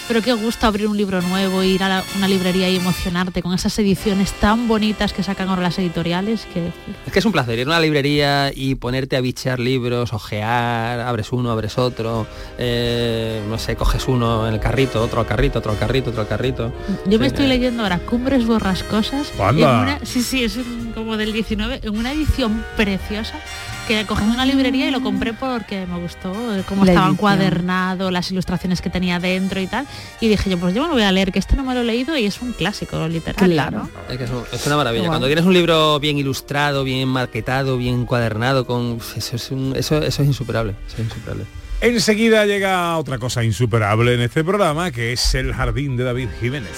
[0.08, 3.52] Pero qué gusto abrir un libro nuevo, ir a la- una librería y emocionarte con
[3.52, 6.68] esas ediciones tan bonitas que sacan ahora las editoriales que
[7.06, 11.00] Es que es un placer ir a una librería y ponerte a bichear libros, ojear,
[11.00, 15.58] abres uno, abres otro, eh, no sé, coges uno en el carrito, otro al carrito,
[15.58, 16.72] otro al carrito, otro al carrito.
[17.06, 19.30] Yo me Sí, estoy eh, leyendo ahora Cumbres Borrascosas.
[19.38, 23.34] en sí, sí, es un- como del 19, en una edición preciosa
[23.88, 27.06] que cogí en una librería y lo compré porque me gustó eh, cómo La estaba
[27.08, 27.14] edición.
[27.14, 29.86] encuadernado, las ilustraciones que tenía dentro y tal.
[30.20, 31.80] Y dije yo, pues yo me lo voy a leer, que este no me lo
[31.80, 33.52] he leído y es un clásico literario.
[33.54, 33.78] Claro.
[33.78, 34.12] ¿no?
[34.12, 35.08] Es que es, un- es una maravilla.
[35.08, 39.96] Cuando tienes un libro bien ilustrado, bien marquetado, bien encuadernado, con eso es, un- eso,
[40.02, 40.74] eso es insuperable.
[40.86, 41.44] Eso es insuperable.
[41.80, 46.68] Enseguida llega otra cosa insuperable en este programa, que es el jardín de David Jiménez.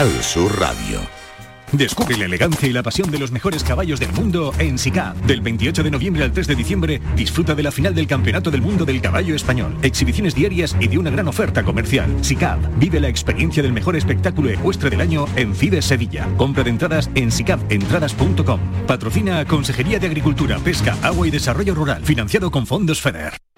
[0.00, 0.98] Canal Sur Radio.
[1.72, 5.14] Descubre la elegancia y la pasión de los mejores caballos del mundo en SICAP.
[5.26, 8.62] Del 28 de noviembre al 3 de diciembre, disfruta de la final del Campeonato del
[8.62, 9.76] Mundo del Caballo Español.
[9.82, 12.08] Exhibiciones diarias y de una gran oferta comercial.
[12.22, 12.78] SICAP.
[12.78, 16.26] Vive la experiencia del mejor espectáculo ecuestre del año en FIDE Sevilla.
[16.38, 18.60] Compra de entradas en sicapentradas.com.
[18.86, 22.02] Patrocina Consejería de Agricultura, Pesca, Agua y Desarrollo Rural.
[22.06, 23.34] Financiado con fondos FEDER.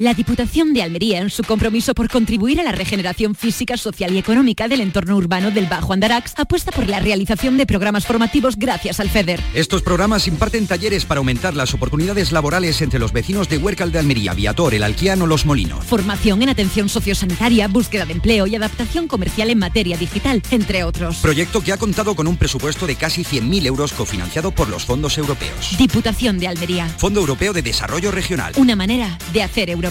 [0.00, 4.18] La Diputación de Almería, en su compromiso por contribuir a la regeneración física, social y
[4.18, 8.98] económica del entorno urbano del Bajo Andarax, apuesta por la realización de programas formativos gracias
[8.98, 9.42] al FEDER.
[9.52, 13.98] Estos programas imparten talleres para aumentar las oportunidades laborales entre los vecinos de Huércal de
[13.98, 15.84] Almería, Viator, El Alquiano, Los Molinos.
[15.84, 21.18] Formación en atención sociosanitaria, búsqueda de empleo y adaptación comercial en materia digital, entre otros.
[21.18, 25.18] Proyecto que ha contado con un presupuesto de casi 100.000 euros cofinanciado por los fondos
[25.18, 25.76] europeos.
[25.76, 26.88] Diputación de Almería.
[26.88, 28.54] Fondo Europeo de Desarrollo Regional.
[28.56, 29.89] Una manera de hacer Europa.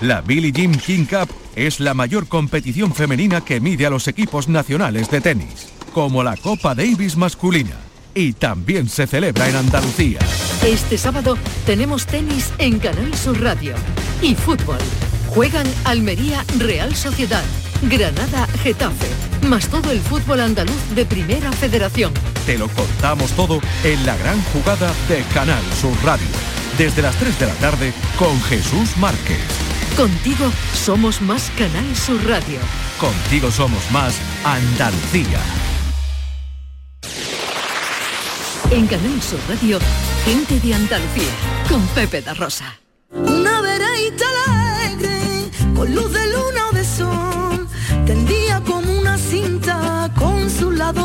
[0.00, 4.48] La Billie Jean King Cup es la mayor competición femenina que mide a los equipos
[4.48, 7.76] nacionales de tenis, como la Copa Davis masculina.
[8.14, 10.20] Y también se celebra en Andalucía.
[10.64, 13.74] Este sábado tenemos tenis en Canal Sur Radio
[14.22, 14.78] y fútbol.
[15.28, 17.42] Juegan Almería Real Sociedad,
[17.82, 19.08] Granada Getafe,
[19.48, 22.12] más todo el fútbol andaluz de Primera Federación.
[22.46, 26.53] Te lo contamos todo en la gran jugada de Canal Sur Radio.
[26.78, 29.38] Desde las 3 de la tarde con Jesús Márquez.
[29.96, 32.58] Contigo somos más Canal Sur Radio.
[32.98, 35.40] Contigo somos más Andalucía.
[38.72, 39.78] En Canal Sur Radio,
[40.24, 41.30] gente de Andalucía,
[41.68, 42.76] con Pepe da Rosa.
[43.10, 46.63] Una vereita alegre, con luz de luna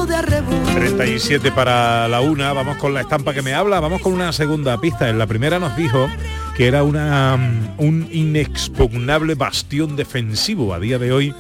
[0.07, 0.63] de arrebol.
[0.73, 4.79] 37 para la una, vamos con la estampa que me habla, vamos con una segunda
[4.79, 5.09] pista.
[5.09, 6.09] En la primera nos dijo
[6.55, 10.73] que era una, mm, un inexpugnable bastión defensivo.
[10.73, 11.33] A día de hoy,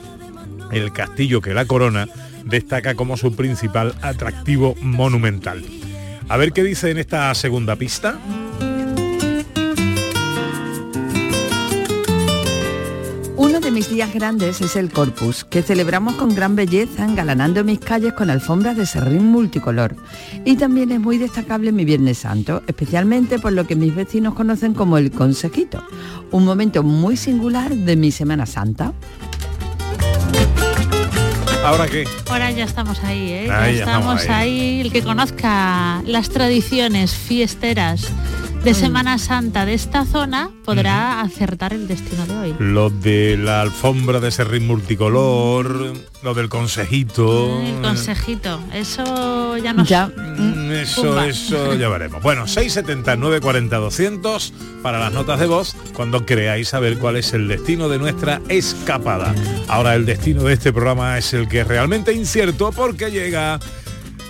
[0.71, 2.07] el castillo que la corona
[2.45, 5.63] destaca como su principal atractivo monumental.
[6.27, 8.19] A ver qué dice en esta segunda pista.
[13.39, 17.79] Uno de mis días grandes es el Corpus, que celebramos con gran belleza engalanando mis
[17.79, 19.95] calles con alfombras de serrín multicolor.
[20.43, 24.73] Y también es muy destacable mi Viernes Santo, especialmente por lo que mis vecinos conocen
[24.73, 25.81] como el Consejito,
[26.31, 28.91] un momento muy singular de mi Semana Santa.
[31.63, 32.05] ¿Ahora qué?
[32.29, 33.51] Ahora ya estamos ahí, ¿eh?
[33.51, 34.59] Ahí ya estamos estamos ahí.
[34.59, 34.81] ahí.
[34.81, 38.11] El que conozca las tradiciones fiesteras
[38.63, 42.55] de Semana Santa de esta zona podrá acertar el destino de hoy.
[42.59, 47.61] Lo de la alfombra de serrín multicolor, lo del consejito.
[47.61, 49.89] El consejito, eso ya nos...
[49.89, 51.27] Mm, Eso, Pumba.
[51.27, 52.21] eso ya veremos.
[52.21, 57.47] Bueno, 679 40 200 para las notas de voz cuando creáis saber cuál es el
[57.47, 59.33] destino de nuestra escapada.
[59.67, 63.59] Ahora el destino de este programa es el que es realmente incierto porque llega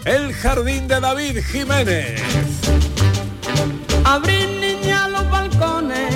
[0.05, 2.21] el jardín de David Jiménez.
[4.09, 6.15] Abrir niña los balcones,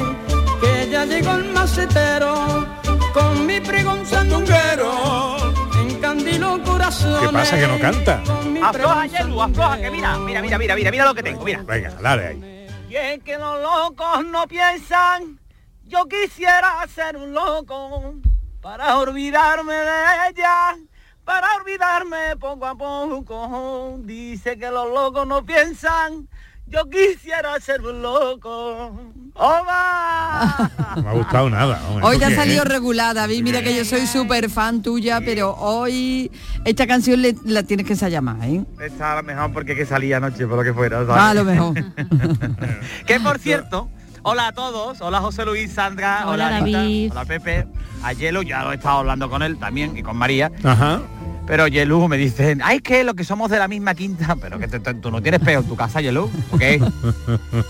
[0.60, 2.66] que ya llegó el macetero,
[3.14, 5.38] con mi pregón sandunguero,
[5.80, 7.28] encandilo corazón.
[7.28, 8.24] ¿Qué pasa que no canta?
[8.64, 11.62] Afloja, Yelu, afloja, que mira, mira, mira, mira, mira, mira lo que tengo, mira.
[11.62, 12.68] Venga, dale ahí.
[12.90, 15.40] Y es que los locos no piensan
[15.86, 18.16] Yo quisiera ser un loco
[18.60, 20.78] para olvidarme de ella,
[21.24, 23.98] para olvidarme poco a poco.
[24.00, 26.28] Dice que los locos no piensan.
[26.74, 28.92] Yo quisiera ser un loco.
[29.36, 30.72] ¡Oba!
[30.96, 31.80] No me ha gustado nada.
[31.88, 32.06] hombre.
[32.06, 33.44] Hoy te ha salido regular, David.
[33.44, 36.32] Mira que yo soy súper fan tuya, pero hoy
[36.66, 38.64] esta canción le- la tienes que ensayar más, ¿eh?
[38.82, 41.06] Está mejor porque que salía anoche, por lo que fuera.
[41.10, 41.74] Ah, a lo mejor.
[43.06, 43.90] que por cierto,
[44.24, 47.12] hola a todos, hola José Luis, Sandra, Hola, hola, Anita, David.
[47.12, 47.68] hola Pepe,
[48.04, 50.52] a Yelu, ya lo he estado hablando con él también y con María.
[50.64, 51.02] Ajá.
[51.46, 54.68] Pero Yelu me dice, ay, que lo que somos de la misma quinta, pero que
[54.68, 56.62] te- te- tú no tienes peo en tu casa, Yelu, ¿ok?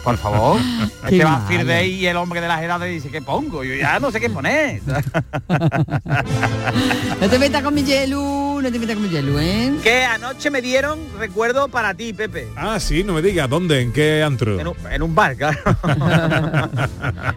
[0.03, 0.59] Por favor.
[1.09, 1.47] Qué Este va a.
[1.47, 3.63] Fir Day y el hombre de las edades dice, ¿qué pongo?
[3.63, 4.81] Yo ya no sé qué poner.
[7.19, 7.83] No te metas con mi
[8.53, 9.73] Yelu, no te metas con mi Yelu, ¿eh?
[9.81, 12.47] que anoche me dieron recuerdo para ti, Pepe.
[12.55, 13.81] Ah, sí, no me digas, ¿dónde?
[13.81, 14.59] ¿En qué antro?
[14.59, 15.59] En un, en un bar, claro.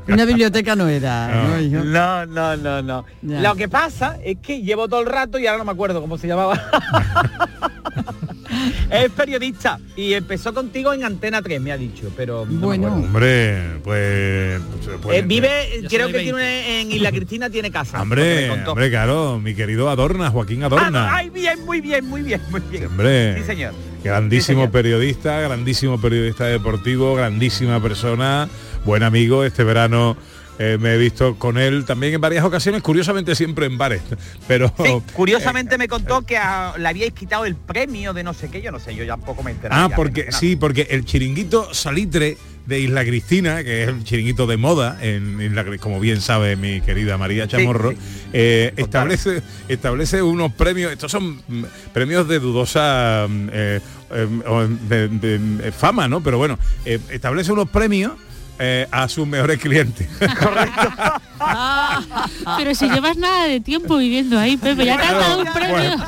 [0.09, 1.29] Una biblioteca no era.
[1.29, 1.49] No.
[1.49, 1.85] ¿no, hijo?
[1.85, 3.05] No, no, no, no.
[3.23, 6.19] Lo que pasa es que llevo todo el rato y ahora no me acuerdo cómo
[6.19, 6.61] se llamaba.
[8.91, 12.89] es periodista y empezó contigo en Antena 3, me ha dicho, pero no Bueno.
[12.95, 14.61] Hombre, pues...
[15.03, 16.19] pues Eh, vive, Yo creo que 20.
[16.33, 18.03] tiene en Isla Cristina tiene casa.
[18.03, 21.11] Hombre, hombre, claro, mi querido Adorna, Joaquín Adorna.
[21.11, 22.87] Ah, ay, bien, muy bien, muy bien, muy bien.
[22.87, 23.75] Hombre, Sí, señor.
[24.05, 24.71] grandísimo Sí, señor.
[24.71, 28.49] periodista, grandísimo periodista deportivo, grandísima persona,
[28.85, 29.45] buen amigo.
[29.45, 30.17] Este verano
[30.59, 34.03] eh, me he visto con él también en varias ocasiones, curiosamente siempre en bares.
[34.49, 38.35] Pero Sí, eh, curiosamente me contó que a- le habíais quitado el premio de no
[38.35, 39.75] sé qué, yo no sé, yo tampoco me enteré.
[39.77, 42.37] Ah, ya, porque sí, porque el chiringuito salitre
[42.67, 46.81] de Isla Cristina, que es el chiringuito de moda, en Isla, como bien sabe mi
[46.81, 47.97] querida María Chamorro, sí.
[48.33, 53.81] eh, establece, establece unos premios, estos son mm, premios de dudosa mm, eh,
[54.11, 56.23] eh, o de- de- de fama, ¿no?
[56.23, 58.13] Pero bueno, eh, establece unos premios
[58.59, 60.09] eh, a sus mejores clientes.
[62.57, 65.77] Pero si llevas nada de tiempo viviendo ahí, Pepe, ya te has dado un premio.
[65.77, 66.05] Bueno,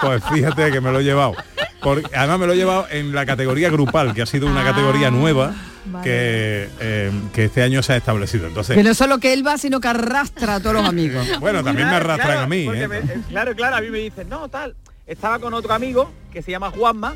[0.00, 1.34] pues fíjate que me lo he llevado.
[1.80, 4.64] Porque, además me lo he llevado en la categoría grupal, que ha sido una Ah,
[4.64, 6.02] categoría nueva vale.
[6.04, 8.46] que, eh, que este año se ha establecido.
[8.46, 11.26] Entonces, Que no solo que él va, sino que arrastra a todos los amigos.
[11.40, 12.66] bueno, también me arrastran claro, a mí.
[12.66, 12.88] ¿eh?
[12.88, 14.74] me- eh, claro, claro, a mí me dicen, no, tal.
[15.06, 17.14] Estaba con otro amigo que se llama Juanma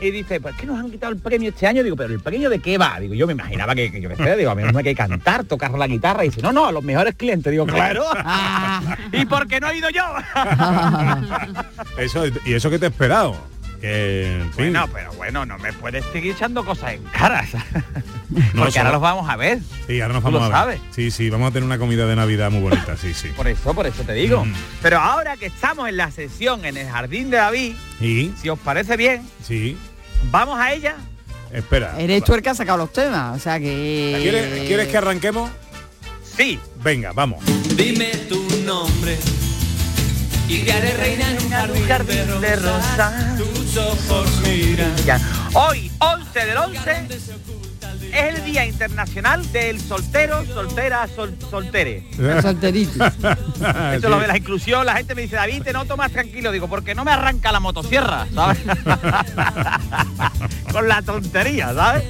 [0.00, 1.82] y dice, pues que nos han quitado el premio este año.
[1.82, 2.98] Digo, pero ¿el premio de qué va?
[3.00, 4.94] Digo, yo me imaginaba que, que yo qué sé, digo, a mí no hay que
[4.94, 6.24] cantar, tocar la guitarra.
[6.24, 7.50] Y dice, no, no, a los mejores clientes.
[7.50, 8.04] Digo, claro.
[9.12, 10.04] ¿Y por qué no he ido yo?
[11.98, 13.36] Eso, y eso que te he esperado.
[13.80, 17.44] Que, en fin, Bueno, pero bueno, no me puedes seguir echando cosas en cara.
[17.50, 17.66] ¿sabes?
[18.54, 19.58] no Porque ahora los vamos a ver.
[19.86, 20.78] Sí, ahora nos tú vamos lo a ver.
[20.78, 20.94] sabes.
[20.94, 23.28] Sí, sí, vamos a tener una comida de Navidad muy bonita, sí, sí.
[23.36, 24.44] Por eso, por eso te digo.
[24.44, 24.52] Mm.
[24.82, 28.58] Pero ahora que estamos en la sesión en el jardín de David, Y, si os
[28.58, 29.76] parece bien, sí,
[30.30, 30.96] vamos a ella.
[31.52, 31.94] espera.
[31.98, 34.18] Eres tú el que ha sacado los temas, o sea que...
[34.22, 35.50] ¿Quieres, ¿Quieres que arranquemos?
[36.36, 36.58] Sí.
[36.82, 37.42] Venga, vamos.
[37.76, 39.16] Dime tu nombre
[40.48, 43.36] y te haré reina en un jardín, jardín de rosas.
[43.38, 44.94] Tus ojos miran.
[45.04, 45.20] Ya.
[45.54, 46.80] Hoy, 11 del 11,
[48.12, 52.06] es el Día Internacional del Soltero, Soltera, sol- Soltere.
[52.40, 53.04] Solterito.
[53.94, 56.52] Esto lo de la inclusión, la gente me dice, David, te noto más tranquilo.
[56.52, 58.58] Digo, porque no me arranca la motosierra, ¿sabes?
[60.72, 62.04] Con la tontería, ¿sabes?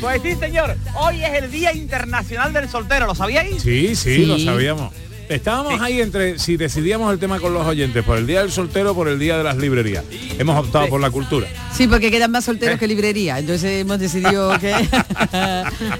[0.00, 3.62] Pues sí, señor, hoy es el Día Internacional del Soltero, ¿lo sabíais?
[3.62, 4.26] Sí, sí, Sí.
[4.26, 4.92] lo sabíamos.
[5.34, 8.92] Estábamos ahí entre si decidíamos el tema con los oyentes, por el día del soltero
[8.92, 10.04] o por el día de las librerías.
[10.38, 11.48] Hemos optado por la cultura.
[11.72, 14.72] Sí, porque quedan más solteros que librería, entonces hemos decidido que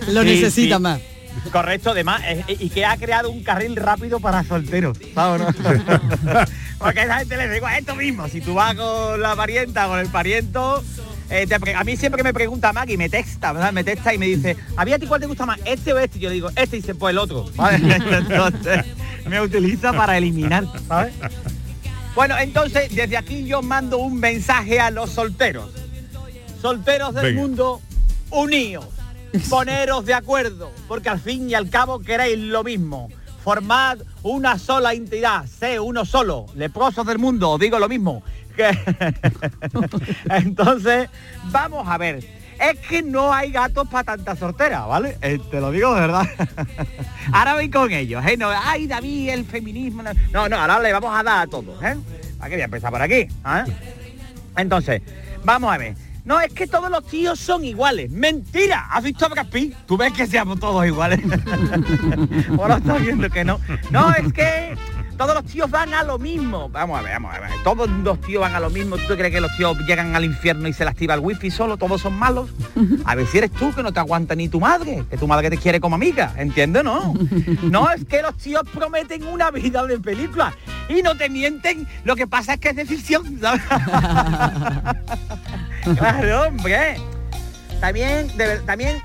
[0.08, 0.82] lo Sí, necesita sí.
[0.82, 1.00] más.
[1.50, 5.46] Correcto, además, eh, y que ha creado un carril rápido para solteros, ¿sabes no?
[6.78, 9.98] Porque a esa gente le digo esto mismo, si tú vas con la parienta, con
[9.98, 10.84] el pariento,
[11.30, 13.72] eh, te a mí siempre me pregunta Maggie, me texta, ¿verdad?
[13.72, 15.98] Me texta y me dice, ¿a ti a ti cuál te gusta más, este o
[15.98, 16.18] este?
[16.18, 17.78] Yo le digo, este y dice, pues el otro, ¿vale?
[17.96, 18.84] Entonces,
[19.26, 21.14] me utiliza para eliminar, ¿sabes?
[22.14, 25.70] Bueno, entonces, desde aquí yo mando un mensaje a los solteros.
[26.60, 27.40] Solteros del Venga.
[27.40, 27.80] mundo,
[28.30, 28.86] uníos,
[29.48, 33.08] poneros de acuerdo, porque al fin y al cabo queréis lo mismo.
[33.42, 38.22] Formad una sola entidad, sé uno solo, leprosos del mundo, os digo lo mismo.
[40.30, 41.08] Entonces,
[41.50, 42.41] vamos a ver.
[42.62, 45.18] Es que no hay gatos para tanta sortera, ¿vale?
[45.20, 46.28] Eh, te lo digo de verdad.
[47.32, 48.36] ahora voy con ellos, ¿eh?
[48.36, 50.04] No, ay, David, el feminismo.
[50.32, 50.48] no".
[50.48, 51.96] No, ahora le vamos a dar a todos, ¿eh?
[52.38, 53.14] ¿Para qué voy a empezar por aquí?
[53.14, 53.64] ¿eh?
[54.56, 55.02] Entonces,
[55.42, 55.96] vamos a ver.
[56.24, 58.10] No, es que todos los tíos son iguales.
[58.12, 58.86] ¡Mentira!
[58.90, 59.74] ¿Has visto a Brad Pitt?
[59.86, 61.20] ¿Tú ves que seamos todos iguales?
[62.58, 63.58] Ahora estás viendo que no.
[63.90, 64.76] No, es que
[65.22, 66.68] todos los tíos van a lo mismo.
[66.68, 67.50] Vamos a ver, vamos a ver.
[67.62, 68.96] Todos los tíos van a lo mismo.
[68.96, 71.76] ¿Tú crees que los tíos llegan al infierno y se activa el wifi solo?
[71.76, 72.50] Todos son malos.
[73.04, 75.48] A ver si eres tú que no te aguanta ni tu madre, que tu madre
[75.48, 76.82] te quiere como amiga, ¿entiendes?
[76.82, 77.14] No.
[77.62, 80.52] No, es que los tíos prometen una vida de película
[80.88, 81.86] y no te mienten.
[82.04, 83.62] Lo que pasa es que es de ficción, ¿sabes?
[85.96, 86.96] claro, hombre.
[87.80, 89.00] También, de también,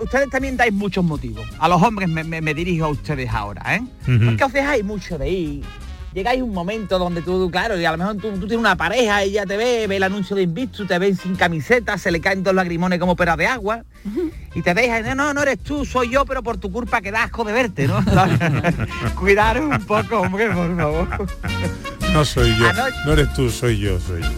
[0.00, 1.46] ustedes también dais muchos motivos.
[1.58, 3.80] A los hombres me, me- me dirijo a ustedes ahora, ¿eh?
[4.10, 4.24] Ujú.
[4.26, 5.64] Porque os dejáis mucho de ir.
[6.14, 9.22] Llegáis un momento donde tú, claro, y a lo mejor tú, tú tienes una pareja,
[9.22, 12.42] ella te ve, ve el anuncio de Invictus, te ven sin camiseta, se le caen
[12.42, 13.82] dos lagrimones como peras de agua,
[14.54, 17.10] y te deja, no, no, no eres tú, soy yo, pero por tu culpa que
[17.10, 18.02] da asco de verte, ¿no?
[19.18, 21.26] Cuidaros un poco, hombre, por favor.
[22.14, 22.66] No soy yo.
[22.70, 24.28] Anoche- No eres tú, soy yo, soy yo.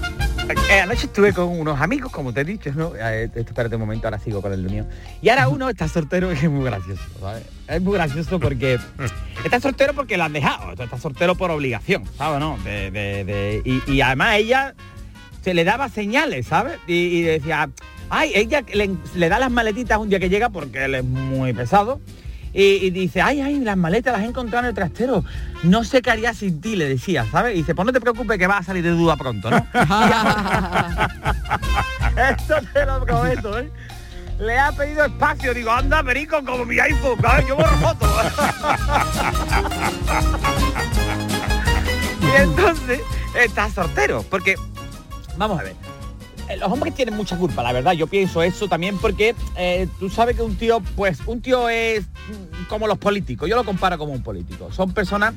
[0.71, 2.93] Eh, anoche estuve con unos amigos, como te he dicho, ¿no?
[2.97, 4.87] Eh, espérate un momento, ahora sigo con el mío.
[5.21, 7.43] Y ahora uno está soltero y es muy gracioso, ¿sabes?
[7.69, 8.79] Es muy gracioso porque
[9.45, 12.41] está soltero porque lo han dejado, está soltero por obligación, ¿sabes?
[12.41, 12.59] No?
[12.65, 14.75] De, de- de- y, y además ella
[15.43, 16.79] se le daba señales, ¿sabes?
[16.87, 17.69] Y, y decía,
[18.09, 21.53] ay, ella le, le da las maletitas un día que llega porque él es muy
[21.53, 22.01] pesado.
[22.59, 25.25] Y, y dice, ay, ay, las maletas las he encontrado en el trastero.
[25.63, 27.55] No sé qué haría sin ti, le decía, ¿sabes?
[27.55, 29.59] Y dice, pues no te preocupes que vas a salir de duda pronto, ¿no?
[32.31, 33.71] Esto te lo prometo, ¿eh?
[34.41, 37.47] Le ha pedido espacio, digo, anda, perico, como mi iPhone, ¿sabes?
[37.47, 38.11] Yo borro fotos.
[42.23, 43.03] y entonces
[43.37, 44.57] está soltero, porque,
[45.37, 45.77] vamos a ver,
[46.57, 50.37] los hombres tienen mucha culpa, la verdad, yo pienso eso también porque eh, tú sabes
[50.37, 52.07] que un tío, pues, un tío es
[52.69, 55.35] como los políticos, yo lo comparo como un político, son personas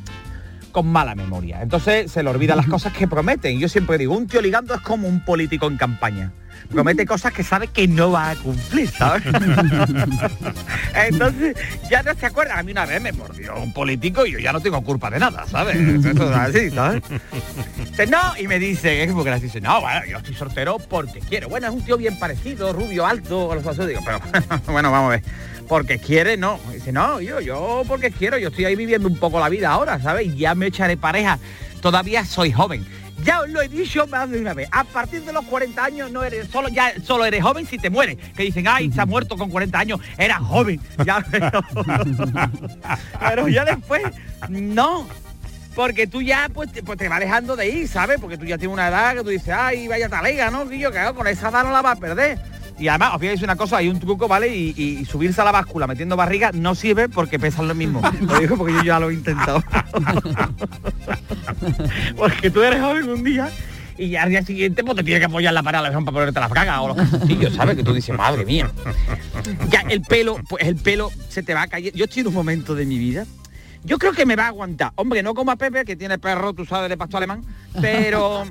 [0.71, 1.61] con mala memoria.
[1.61, 3.59] Entonces se le olvidan las cosas que prometen.
[3.59, 6.31] Yo siempre digo, un tío ligando es como un político en campaña.
[6.71, 9.23] Promete cosas que sabe que no va a cumplir, ¿sabes?
[10.95, 11.55] Entonces,
[11.89, 12.59] ya no se acuerdan.
[12.59, 15.19] A mí una vez me mordió un político y yo ya no tengo culpa de
[15.19, 15.75] nada, ¿sabes?
[15.75, 17.03] Eso es así, ¿sabes?
[17.89, 21.49] Dice, no, y me dice, es muy gracioso, no, bueno, yo estoy soltero porque quiero.
[21.49, 24.21] Bueno, es un tío bien parecido, rubio, alto, o los digo, pero
[24.67, 25.23] bueno, vamos a ver.
[25.67, 26.59] Porque quiere, no.
[26.73, 29.99] Dice, no, yo, yo porque quiero, yo estoy ahí viviendo un poco la vida ahora,
[29.99, 30.27] ¿sabes?
[30.27, 31.39] Y ya me echaré pareja.
[31.81, 32.85] Todavía soy joven.
[33.23, 34.69] Ya os lo he dicho más de una vez.
[34.71, 37.89] A partir de los 40 años no eres solo ya solo eres joven si te
[37.89, 38.17] mueres.
[38.35, 40.79] Que dicen, ay, se ha muerto con 40 años, era joven.
[41.05, 41.63] Ya, pero,
[43.19, 44.03] pero ya después,
[44.49, 45.07] no.
[45.73, 48.19] Porque tú ya pues te, pues te va dejando de ir, ¿sabes?
[48.19, 50.69] Porque tú ya tienes una edad que tú dices, ay, vaya talega, ¿no?
[50.71, 52.39] Yo con esa edad no la va a perder.
[52.81, 54.55] Y además, os voy a decir una cosa, hay un truco, ¿vale?
[54.55, 58.01] Y, subirse a la báscula metiendo barriga no sirve porque pesan lo mismo.
[58.21, 59.61] Lo digo porque yo ya lo he intentado.
[62.17, 63.51] porque tú eres joven un día
[63.97, 66.15] y al día siguiente pues te tienes que apoyar la pared a la mejor para
[66.15, 67.75] ponerte las bragas o los calzoncillos, ¿sabes?
[67.75, 68.71] Que tú dices, madre mía.
[69.69, 71.93] Ya el pelo, pues el pelo se te va a caer.
[71.93, 73.25] Yo estoy en un momento de mi vida
[73.83, 74.91] yo creo que me va a aguantar.
[74.95, 77.43] Hombre, no como a Pepe, que tiene perro, tú sabes, de pasto alemán.
[77.79, 78.43] Pero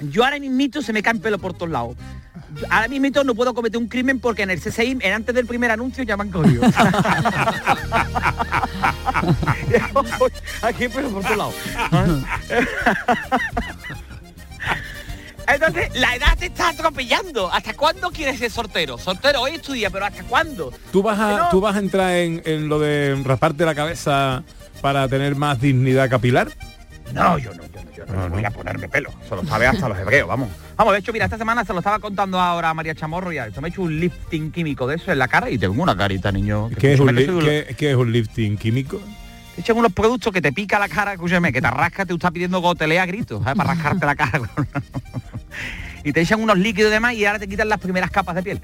[0.00, 1.96] yo ahora mismito se me caen pelo por todos lados.
[2.68, 5.70] Ahora mismito no puedo cometer un crimen porque en el CSI, en antes del primer
[5.70, 6.62] anuncio, ya me han cogido.
[10.62, 11.54] Aquí pelo por todos lados.
[15.46, 17.52] Entonces, la edad te está atropellando.
[17.52, 18.98] ¿Hasta cuándo quieres ser soltero?
[18.98, 20.72] Soltero hoy es tu día, pero ¿hasta cuándo?
[20.92, 21.48] ¿Tú vas a, no.
[21.50, 24.42] ¿tú vas a entrar en, en lo de rasparte la cabeza
[24.80, 26.48] para tener más dignidad capilar?
[27.12, 29.10] No, yo no, yo no, yo no, voy a ponerme pelo.
[29.28, 30.48] Se lo sabe hasta los hebreos, vamos.
[30.76, 33.38] Vamos, de hecho, mira, esta semana se lo estaba contando ahora a María Chamorro y
[33.38, 35.82] a esto me he hecho un lifting químico de eso en la cara y tengo
[35.82, 36.70] una carita, niño.
[36.70, 39.00] que ¿Qué es, un, escúchame, li- que soy un- qué- qué es un lifting químico?
[39.54, 42.30] Te echan unos productos que te pica la cara, escúchame, que te rasca, te está
[42.30, 43.56] pidiendo gotelea a gritos, ¿sabes?
[43.56, 44.40] Para rascarte la cara.
[46.04, 48.42] y te echan unos líquidos y demás y ahora te quitan las primeras capas de
[48.42, 48.62] piel.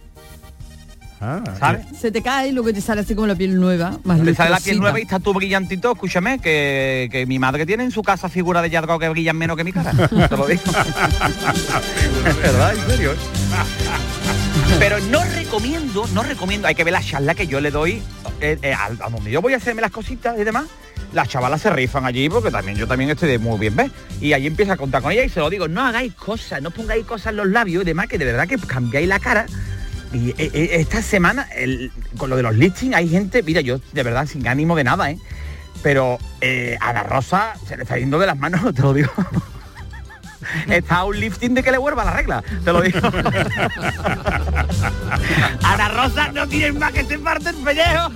[1.20, 1.84] Ah, ¿Sabes?
[1.99, 4.51] Se te cae y luego te sale así como la piel nueva, más Te sale
[4.51, 8.03] la piel nueva y está tú brillantito, escúchame, que, que mi madre tiene en su
[8.03, 9.93] casa figura de Yadro que brillan menos que mi cara.
[9.93, 10.62] Te lo digo.
[12.26, 13.14] es verdad, en serio.
[14.78, 18.02] Pero no recomiendo, no recomiendo, hay que ver la charla que yo le doy
[18.40, 18.90] eh, eh, a,
[19.28, 20.66] yo voy a hacerme las cositas y demás.
[21.12, 23.90] Las chavalas se rifan allí porque también yo también estoy de muy bien, ¿ves?
[24.20, 26.70] Y allí empieza a contar con ella y se lo digo, no hagáis cosas, no
[26.70, 29.46] pongáis cosas en los labios y demás, que de verdad que cambiáis la cara.
[30.12, 31.46] Y eh, eh, esta semana,
[32.16, 35.11] con lo de los listings, hay gente, mira, yo de verdad sin ánimo de nada,
[35.11, 35.18] ¿eh?
[35.82, 39.11] Pero eh, a la Rosa se le está yendo de las manos, te lo digo.
[40.68, 42.99] Está un lifting de que le vuelva la regla, te lo digo.
[45.62, 48.11] Ana Rosa no tiene más que se parte el pellejo.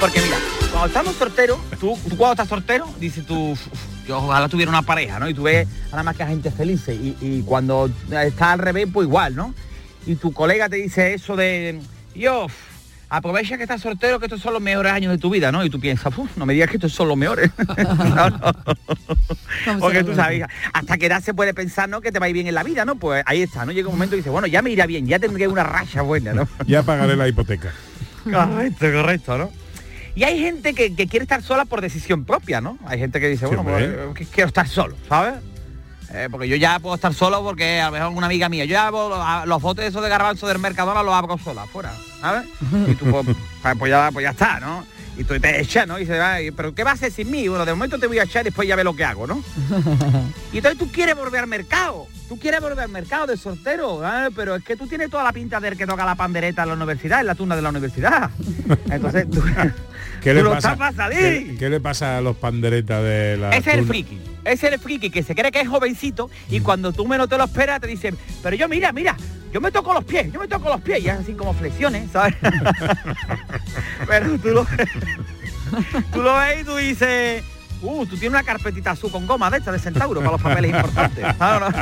[0.00, 0.36] Porque mira,
[0.70, 3.60] cuando estamos solteros, tú, tú cuando estás soltero, dices tú, "Uf,
[4.06, 5.28] yo ojalá tuviera una pareja, ¿no?
[5.28, 6.86] Y tú ves nada más que a gente feliz.
[6.88, 9.54] Y, y cuando está al revés, pues igual, ¿no?
[10.06, 11.80] Y tu colega te dice eso de,
[12.14, 12.46] yo,
[13.08, 15.64] aprovecha que estás soltero, que estos son los mejores años de tu vida, ¿no?
[15.64, 17.50] Y tú piensas, "Uf, no me digas que estos son los mejores.
[18.16, 19.78] No, no.
[19.80, 22.00] Porque tú sabes, hasta qué edad se puede pensar, ¿no?
[22.00, 22.96] Que te va a ir bien en la vida, ¿no?
[22.96, 23.72] Pues ahí está, ¿no?
[23.72, 26.32] Llega un momento y dice, bueno, ya me irá bien, ya tendré una racha buena,
[26.32, 26.48] ¿no?
[26.66, 27.72] Ya pagaré la hipoteca.
[28.24, 29.50] Correcto, correcto, ¿no?
[30.14, 32.78] Y hay gente que, que quiere estar sola por decisión propia, ¿no?
[32.86, 35.34] Hay gente que dice, bueno, pues, que quiero estar solo, ¿sabes?
[36.12, 38.72] Eh, porque yo ya puedo estar solo porque a lo mejor una amiga mía, yo
[38.72, 42.44] ya hago los, los botes esos de garbanzo del Mercadona los abro sola, afuera, ¿sabes?
[42.86, 43.26] Y tú pues,
[43.78, 44.84] pues, ya, pues ya está, ¿no?
[45.18, 45.96] Y tú te echas, ¿no?
[45.96, 47.48] Y dices, "Ay, pero ¿qué vas a hacer sin mí?
[47.48, 49.42] Bueno, de momento te voy a echar y después ya ve lo que hago, ¿no?
[50.52, 52.06] Y entonces tú quieres volver al mercado.
[52.28, 54.06] Tú quieres volver al mercado de soltero.
[54.06, 54.30] ¿eh?
[54.34, 56.74] Pero es que tú tienes toda la pinta del que toca la pandereta en la
[56.74, 58.30] universidad, en la tunda de la universidad.
[58.90, 59.42] Entonces tú,
[60.22, 61.08] ¿Qué tú le lo pasa?
[61.10, 64.35] ¿Qué, qué le pasa a los panderetas de la Ese es el friki.
[64.46, 67.44] Es el friki que se cree que es jovencito y cuando tú menos te lo
[67.44, 69.16] esperas te dicen, pero yo mira, mira,
[69.52, 72.10] yo me toco los pies, yo me toco los pies y es así como flexiones,
[72.12, 72.36] ¿sabes?
[74.06, 74.66] pero tú lo,
[76.12, 77.42] tú lo ves y tú dices,
[77.82, 80.70] uh, tú tienes una carpetita azul con goma de esta de centauro para los papeles
[80.70, 81.24] importantes.
[81.38, 81.74] ¿sabes?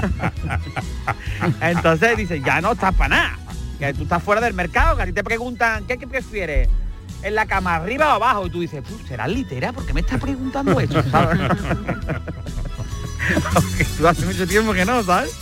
[1.61, 3.39] Entonces dices, ya no estás para nada.
[3.79, 6.69] Que tú estás fuera del mercado, que a ti te preguntan, ¿qué, qué prefieres?
[7.25, 8.47] ¿En la cama arriba o abajo?
[8.47, 9.73] Y tú dices, "Puf, ¿será litera?
[9.73, 10.75] ¿Por qué me está preguntando.
[10.75, 10.95] Porque
[13.99, 15.33] tú hace mucho tiempo que no, ¿sabes?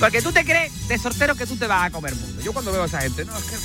[0.00, 2.40] Porque tú te crees de sortero que tú te vas a comer mundo.
[2.42, 3.56] Yo cuando veo a esa gente, no, es que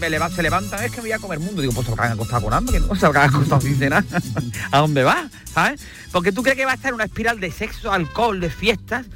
[0.00, 1.60] me leva- se levantan, es que me voy a comer mundo.
[1.62, 3.60] Digo, pues se lo que han acostado con hambre, no se lo que han acostado
[3.60, 4.04] sin cenar.
[4.72, 5.28] ¿A dónde va?
[5.52, 5.80] ¿Sabes?
[6.10, 9.06] Porque tú crees que va a estar en una espiral de sexo, alcohol, de fiestas.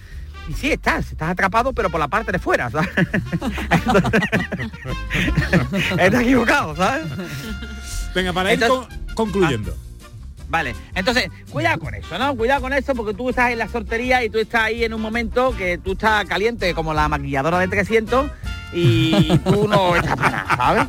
[0.49, 2.90] Y sí estás, estás atrapado, pero por la parte de fuera, ¿sabes?
[3.70, 4.12] Entonces,
[5.99, 7.05] estás equivocado, ¿sabes?
[8.14, 9.74] Venga, para ir Entonces- con- concluyendo.
[10.47, 12.36] Vale, entonces, cuidado con eso, ¿no?
[12.36, 15.01] Cuidado con eso porque tú estás en la soltería y tú estás ahí en un
[15.01, 18.30] momento que tú estás caliente como la maquilladora de 300
[18.72, 20.86] y tú no estás para nada, ¿sabes?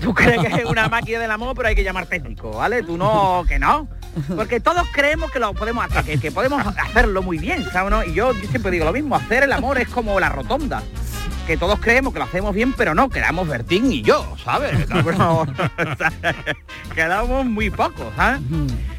[0.00, 2.82] Tú crees que es una máquina del amor, pero hay que llamar técnico, ¿vale?
[2.82, 3.88] Tú no, que no.
[4.34, 7.90] Porque todos creemos que lo podemos hacer, que, que podemos hacerlo muy bien, ¿sabes?
[7.90, 8.04] no?
[8.04, 10.82] Y yo, yo siempre digo lo mismo, hacer el amor es como la rotonda.
[11.46, 14.86] Que todos creemos que lo hacemos bien, pero no, quedamos Bertín y yo, ¿sabes?
[15.18, 15.46] No,
[16.94, 18.40] quedamos muy pocos, ¿sabes?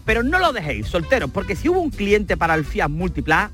[0.06, 3.52] Pero no lo dejéis, solteros, porque si hubo un cliente para el Fiat Multipla,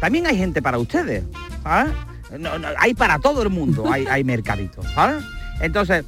[0.00, 1.22] también hay gente para ustedes,
[1.62, 1.92] ¿sabes?
[2.38, 5.22] No, no, hay para todo el mundo, hay, hay mercadito, ¿sabes?
[5.60, 6.04] Entonces,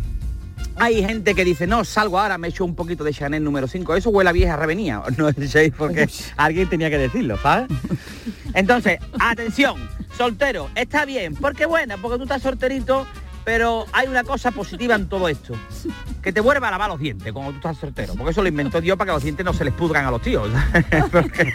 [0.77, 3.95] hay gente que dice, no, salgo ahora, me echo un poquito de Chanel número 5,
[3.97, 7.69] eso huele a vieja revenía, no sé porque alguien tenía que decirlo, ¿sabes?
[8.55, 9.77] Entonces, atención,
[10.17, 13.07] soltero, está bien, porque bueno, porque tú estás solterito,
[13.45, 15.55] pero hay una cosa positiva en todo esto,
[16.23, 18.81] que te vuelva a lavar los dientes cuando tú estás soltero, porque eso lo inventó
[18.81, 20.49] Dios para que los dientes no se les pudran a los tíos.
[21.13, 21.53] Porque-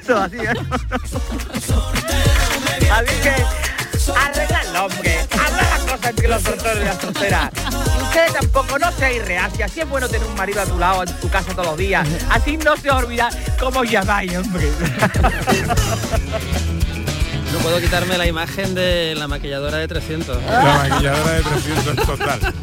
[0.00, 0.52] eso así, ¿eh?
[2.90, 3.34] Así que
[4.74, 5.18] hombre.
[5.32, 7.50] Habla las cosas entre los solteros y las solteras.
[7.98, 9.72] Y ustedes tampoco no seáis reacias.
[9.72, 12.06] Si es bueno tener un marido a tu lado en tu casa todos los días.
[12.30, 14.68] Así no se os olvida cómo llamáis, hombre.
[17.54, 20.42] No puedo quitarme la imagen de la maquilladora de 300.
[20.42, 22.54] La maquilladora de 300 total.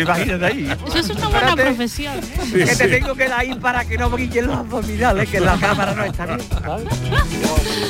[0.00, 0.76] Imagínate ahí.
[0.88, 2.14] Eso es una buena Espérate, profesión.
[2.18, 2.64] ¿eh?
[2.66, 5.94] que te tengo que dar ahí para que no brillen los abdominales, que la cámara
[5.94, 6.40] no está bien.
[6.50, 6.86] ¿sabes?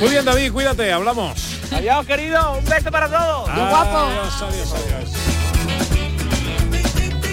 [0.00, 1.56] Muy bien, David, cuídate, hablamos.
[1.72, 2.58] Adiós, querido.
[2.58, 3.48] Un beso para todos.
[3.48, 5.10] Adiós, adiós, adiós.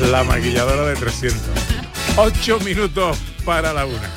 [0.09, 1.41] La maquilladora de 300.
[2.15, 4.09] Ocho minutos para la una.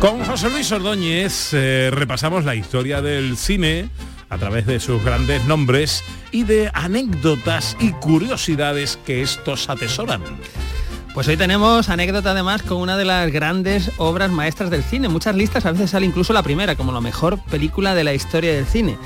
[0.00, 3.90] Con José Luis Ordóñez eh, repasamos la historia del cine
[4.30, 10.22] a través de sus grandes nombres y de anécdotas y curiosidades que estos atesoran.
[11.12, 15.10] Pues hoy tenemos anécdota además con una de las grandes obras maestras del cine.
[15.10, 18.54] Muchas listas a veces sale incluso la primera como la mejor película de la historia
[18.54, 18.96] del cine.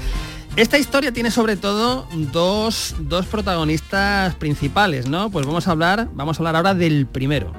[0.55, 5.29] Esta historia tiene sobre todo dos, dos protagonistas principales, ¿no?
[5.29, 7.53] Pues vamos a hablar, vamos a hablar ahora del primero.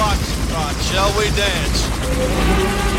[0.00, 2.89] Foxtrot, shall we dance?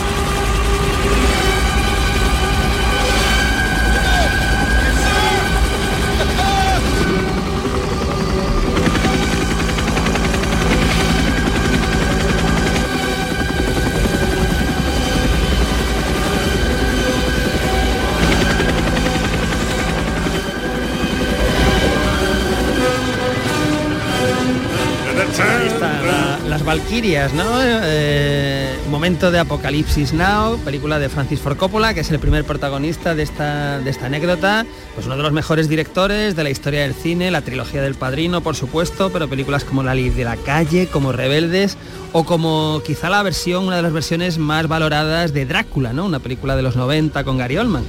[26.72, 27.44] Valquirias, ¿no?
[27.62, 33.14] Eh, momento de Apocalipsis Now, película de Francis Ford Coppola, que es el primer protagonista
[33.14, 34.66] de esta, de esta anécdota,
[34.96, 38.40] pues uno de los mejores directores de la historia del cine, la trilogía del Padrino,
[38.40, 41.78] por supuesto, pero películas como La Ley de la Calle, como Rebeldes,
[42.14, 46.06] o como quizá la versión, una de las versiones más valoradas de Drácula, ¿no?
[46.06, 47.84] Una película de los 90 con Gary Oldman.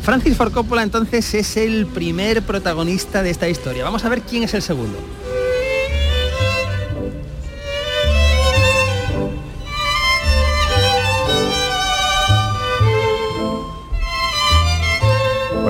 [0.00, 3.82] Francis Ford Coppola entonces es el primer protagonista de esta historia.
[3.82, 5.00] Vamos a ver quién es el segundo.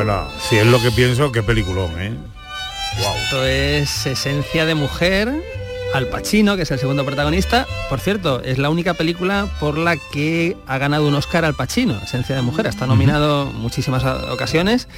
[0.05, 2.13] Bueno, si es lo que pienso, qué peliculón, ¿eh?
[3.25, 5.33] Esto es Esencia de Mujer,
[5.95, 7.69] Al Pacino, que es el segundo protagonista.
[7.89, 12.01] Por cierto, es la única película por la que ha ganado un Oscar Al Pacino,
[12.03, 12.67] Esencia de Mujer.
[12.67, 14.89] Está nominado muchísimas ocasiones,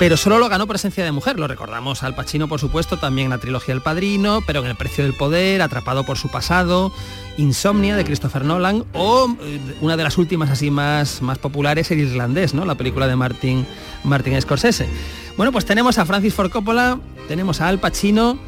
[0.00, 1.38] pero solo lo ganó por Esencia de Mujer.
[1.38, 4.74] Lo recordamos Al Pacino, por supuesto, también en la trilogía El Padrino, pero en El
[4.74, 6.90] Precio del Poder, Atrapado por su pasado,
[7.36, 12.00] Insomnia de Christopher Nolan o eh, una de las últimas así más, más populares, El
[12.00, 12.64] Irlandés, ¿no?
[12.64, 13.66] La película de Martin,
[14.02, 14.88] Martin Scorsese.
[15.36, 16.98] Bueno, pues tenemos a Francis Ford Coppola,
[17.28, 18.38] tenemos a Al Pacino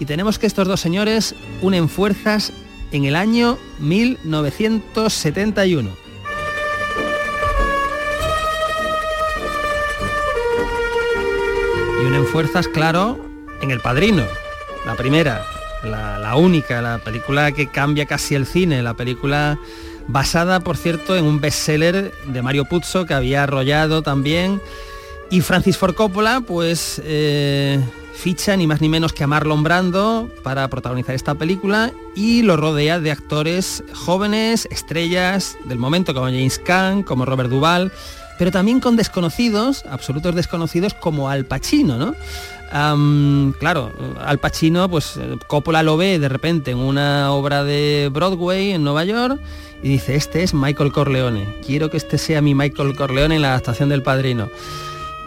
[0.00, 2.52] y tenemos que estos dos señores unen fuerzas
[2.90, 5.99] en el año 1971.
[12.10, 13.24] Unen fuerzas, claro,
[13.60, 14.24] en El Padrino,
[14.84, 15.46] la primera,
[15.84, 19.60] la, única, la película que cambia casi el cine, la película
[20.08, 24.60] basada, por cierto, en un bestseller de Mario Puzo que había arrollado también.
[25.30, 27.80] Y Francis Ford Coppola, pues eh,
[28.12, 32.56] ficha ni más ni menos que a Marlon Brando para protagonizar esta película y lo
[32.56, 37.92] rodea de actores jóvenes, estrellas del momento como James Caan, como Robert Duvall,
[38.40, 43.52] pero también con desconocidos, absolutos desconocidos como Al Pacino, ¿no?
[43.58, 48.70] Claro, Al Pacino, pues eh, Coppola lo ve de repente en una obra de Broadway
[48.70, 49.38] en Nueva York
[49.82, 53.48] y dice, este es Michael Corleone, quiero que este sea mi Michael Corleone en la
[53.48, 54.48] adaptación del Padrino.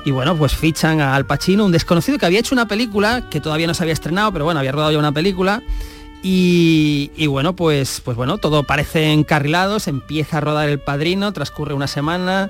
[0.06, 3.40] Y bueno, pues fichan a Al Pacino, un desconocido que había hecho una película que
[3.40, 5.62] todavía no se había estrenado, pero bueno, había rodado ya una película.
[6.24, 11.32] Y, y bueno, pues, pues bueno, todo parece encarrilado, se empieza a rodar el padrino,
[11.32, 12.50] transcurre una semana,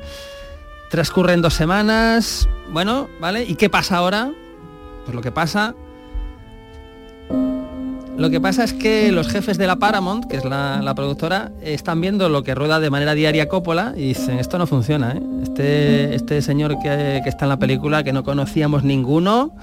[0.93, 3.43] transcurren dos semanas, bueno, ¿vale?
[3.45, 4.31] ¿Y qué pasa ahora?
[5.05, 5.73] Pues lo que pasa
[8.15, 11.51] lo que pasa es que los jefes de la Paramount, que es la, la productora,
[11.63, 15.21] están viendo lo que rueda de manera diaria Coppola y dicen, esto no funciona, ¿eh?
[15.41, 19.55] este, este señor que, que está en la película, que no conocíamos ninguno,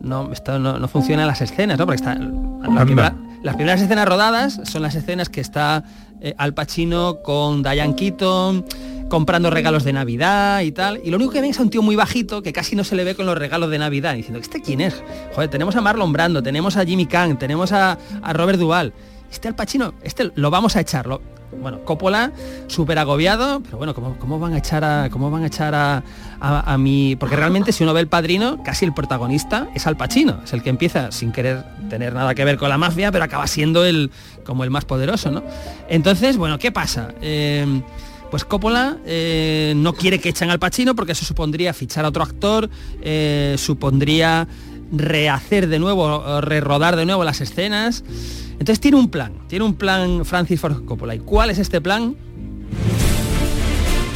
[0.00, 1.84] no, esto no, no funciona en las escenas, ¿no?
[1.84, 5.84] Porque está, la primera- las primeras escenas rodadas son las escenas que está
[6.22, 8.64] eh, Al Pacino con Diane Keaton,
[9.08, 11.00] comprando regalos de Navidad y tal.
[11.04, 12.96] Y lo único que ven es a un tío muy bajito que casi no se
[12.96, 14.14] le ve con los regalos de Navidad.
[14.14, 15.02] Diciendo, ¿este quién es?
[15.34, 18.92] Joder, tenemos a Marlon Brando, tenemos a Jimmy Kang, tenemos a, a Robert Duvall.
[19.30, 21.20] Este Al Pacino, este lo vamos a echarlo.
[21.60, 22.32] Bueno, Coppola,
[22.66, 25.08] súper agobiado, pero bueno, ¿cómo, cómo van a echar a.
[25.10, 26.02] cómo van a echar a,
[26.40, 27.16] a, mi.
[27.16, 30.40] Porque realmente si uno ve el padrino, casi el protagonista es Al Pacino.
[30.44, 33.46] Es el que empieza sin querer tener nada que ver con la mafia, pero acaba
[33.46, 34.10] siendo el
[34.44, 35.42] como el más poderoso, ¿no?
[35.88, 37.14] Entonces, bueno, ¿qué pasa?
[37.22, 37.82] Eh,
[38.30, 42.22] pues Coppola eh, no quiere que echen al Pacino porque eso supondría fichar a otro
[42.22, 42.68] actor,
[43.00, 44.46] eh, supondría
[44.92, 48.04] rehacer de nuevo, rerodar de nuevo las escenas.
[48.52, 51.14] Entonces tiene un plan, tiene un plan Francis Ford Coppola.
[51.14, 52.16] ¿Y cuál es este plan?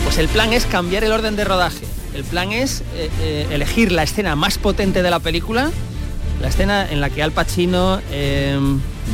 [0.04, 1.86] Pues el plan es cambiar el orden de rodaje.
[2.14, 5.70] El plan es eh, elegir la escena más potente de la película,
[6.40, 8.00] la escena en la que Al Pacino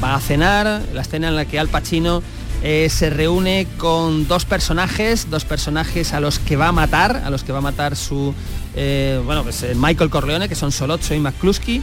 [0.03, 2.22] va a cenar, la escena en la que Al Pacino
[2.62, 7.30] eh, se reúne con dos personajes, dos personajes a los que va a matar, a
[7.30, 8.34] los que va a matar su,
[8.74, 11.82] eh, bueno, pues eh, Michael Corleone, que son Solozzo y McCluskey,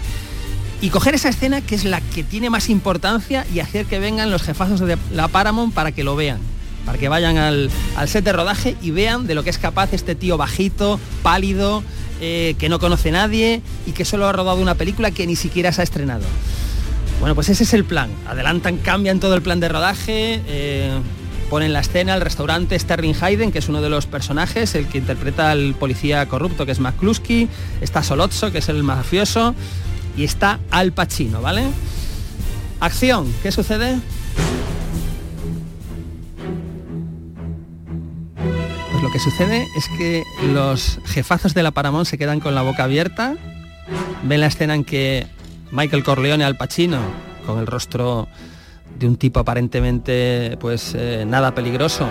[0.82, 4.32] y coger esa escena que es la que tiene más importancia y hacer que vengan
[4.32, 6.40] los jefazos de la Paramount para que lo vean,
[6.86, 7.72] para que vayan al,
[8.08, 11.84] set de rodaje y vean de lo que es capaz este tío bajito, pálido,
[12.20, 15.82] que no conoce nadie y que solo ha rodado una película que ni siquiera se
[15.82, 16.26] ha estrenado.
[17.20, 18.10] Bueno, pues ese es el plan.
[18.28, 20.92] Adelantan, cambian todo el plan de rodaje, eh,
[21.50, 24.98] ponen la escena, el restaurante Sterling Hayden, que es uno de los personajes, el que
[24.98, 27.48] interpreta al policía corrupto, que es McCluskey,
[27.82, 29.56] está Solozzo, que es el mafioso,
[30.18, 31.64] y está Al Pacino, ¿vale?
[32.80, 34.00] Acción, ¿qué sucede?
[38.92, 42.62] Pues lo que sucede es que los jefazos de la Paramount se quedan con la
[42.62, 43.36] boca abierta,
[44.24, 45.28] ven la escena en que
[45.72, 47.00] Michael Corleone Al Pacino,
[47.46, 48.28] con el rostro
[48.98, 52.08] de un tipo aparentemente pues eh, nada peligroso,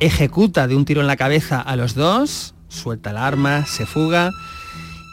[0.00, 4.30] ejecuta de un tiro en la cabeza a los dos, suelta el arma, se fuga,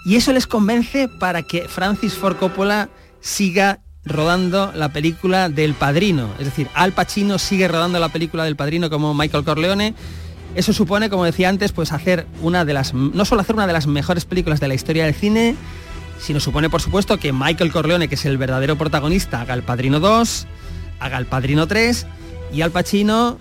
[0.05, 2.89] y eso les convence para que Francis Ford Coppola
[3.19, 6.29] siga rodando la película del Padrino.
[6.39, 9.93] Es decir, Al Pacino sigue rodando la película del Padrino como Michael Corleone.
[10.55, 13.73] Eso supone, como decía antes, pues hacer una de las, no solo hacer una de
[13.73, 15.55] las mejores películas de la historia del cine,
[16.19, 19.99] sino supone, por supuesto, que Michael Corleone, que es el verdadero protagonista, haga el Padrino
[19.99, 20.47] 2,
[20.99, 22.05] haga el Padrino 3
[22.53, 23.37] y Al Pacino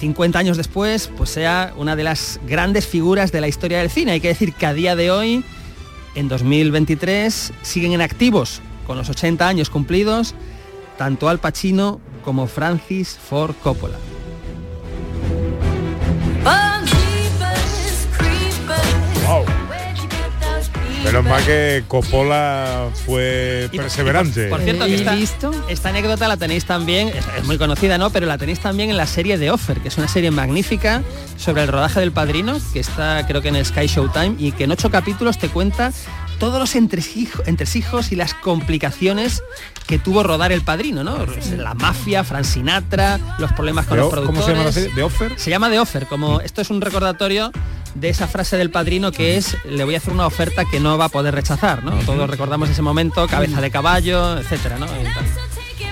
[0.00, 4.12] 50 años después, pues sea una de las grandes figuras de la historia del cine.
[4.12, 5.44] Hay que decir que a día de hoy,
[6.16, 10.34] en 2023, siguen en activos, con los 80 años cumplidos,
[10.98, 14.11] tanto Al Pacino como Francis Ford Coppola.
[21.04, 24.48] Menos mal que Coppola fue perseverante.
[24.48, 28.10] Por cierto, que esta, esta anécdota la tenéis también, es, es muy conocida, ¿no?
[28.10, 31.02] Pero la tenéis también en la serie de Offer, que es una serie magnífica
[31.36, 34.64] sobre el rodaje del padrino, que está creo que en el Sky Showtime, y que
[34.64, 35.92] en ocho capítulos te cuenta
[36.42, 39.44] todos los entresijos, entresijos y las complicaciones
[39.86, 41.24] que tuvo rodar el padrino, ¿no?
[41.56, 44.40] La mafia, Frank Sinatra, los problemas con ¿De los productores.
[44.40, 44.92] ¿Cómo se llama la serie?
[44.92, 45.38] ¿De Offer?
[45.38, 47.52] Se llama The Offer, como esto es un recordatorio
[47.94, 50.98] de esa frase del padrino que es le voy a hacer una oferta que no
[50.98, 51.92] va a poder rechazar, ¿no?
[52.04, 54.78] Todos recordamos ese momento, cabeza de caballo, etcétera,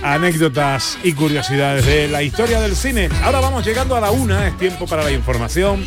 [0.02, 3.08] anécdotas y curiosidades de la historia del cine.
[3.22, 5.84] Ahora vamos llegando a la una, es tiempo para la información.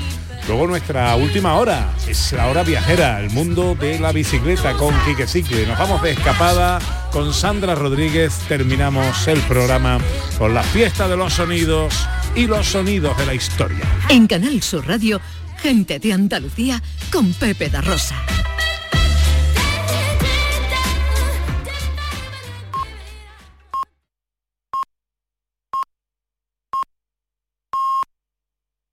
[0.47, 5.25] Luego nuestra última hora, es la hora viajera, el mundo de la bicicleta con Quique
[5.25, 5.65] Cicle.
[5.65, 6.79] Nos vamos de escapada
[7.11, 9.99] con Sandra Rodríguez, terminamos el programa
[10.37, 13.85] con la fiesta de los sonidos y los sonidos de la historia.
[14.09, 15.21] En Canal Sur Radio,
[15.61, 18.15] gente de Andalucía con Pepe da Rosa.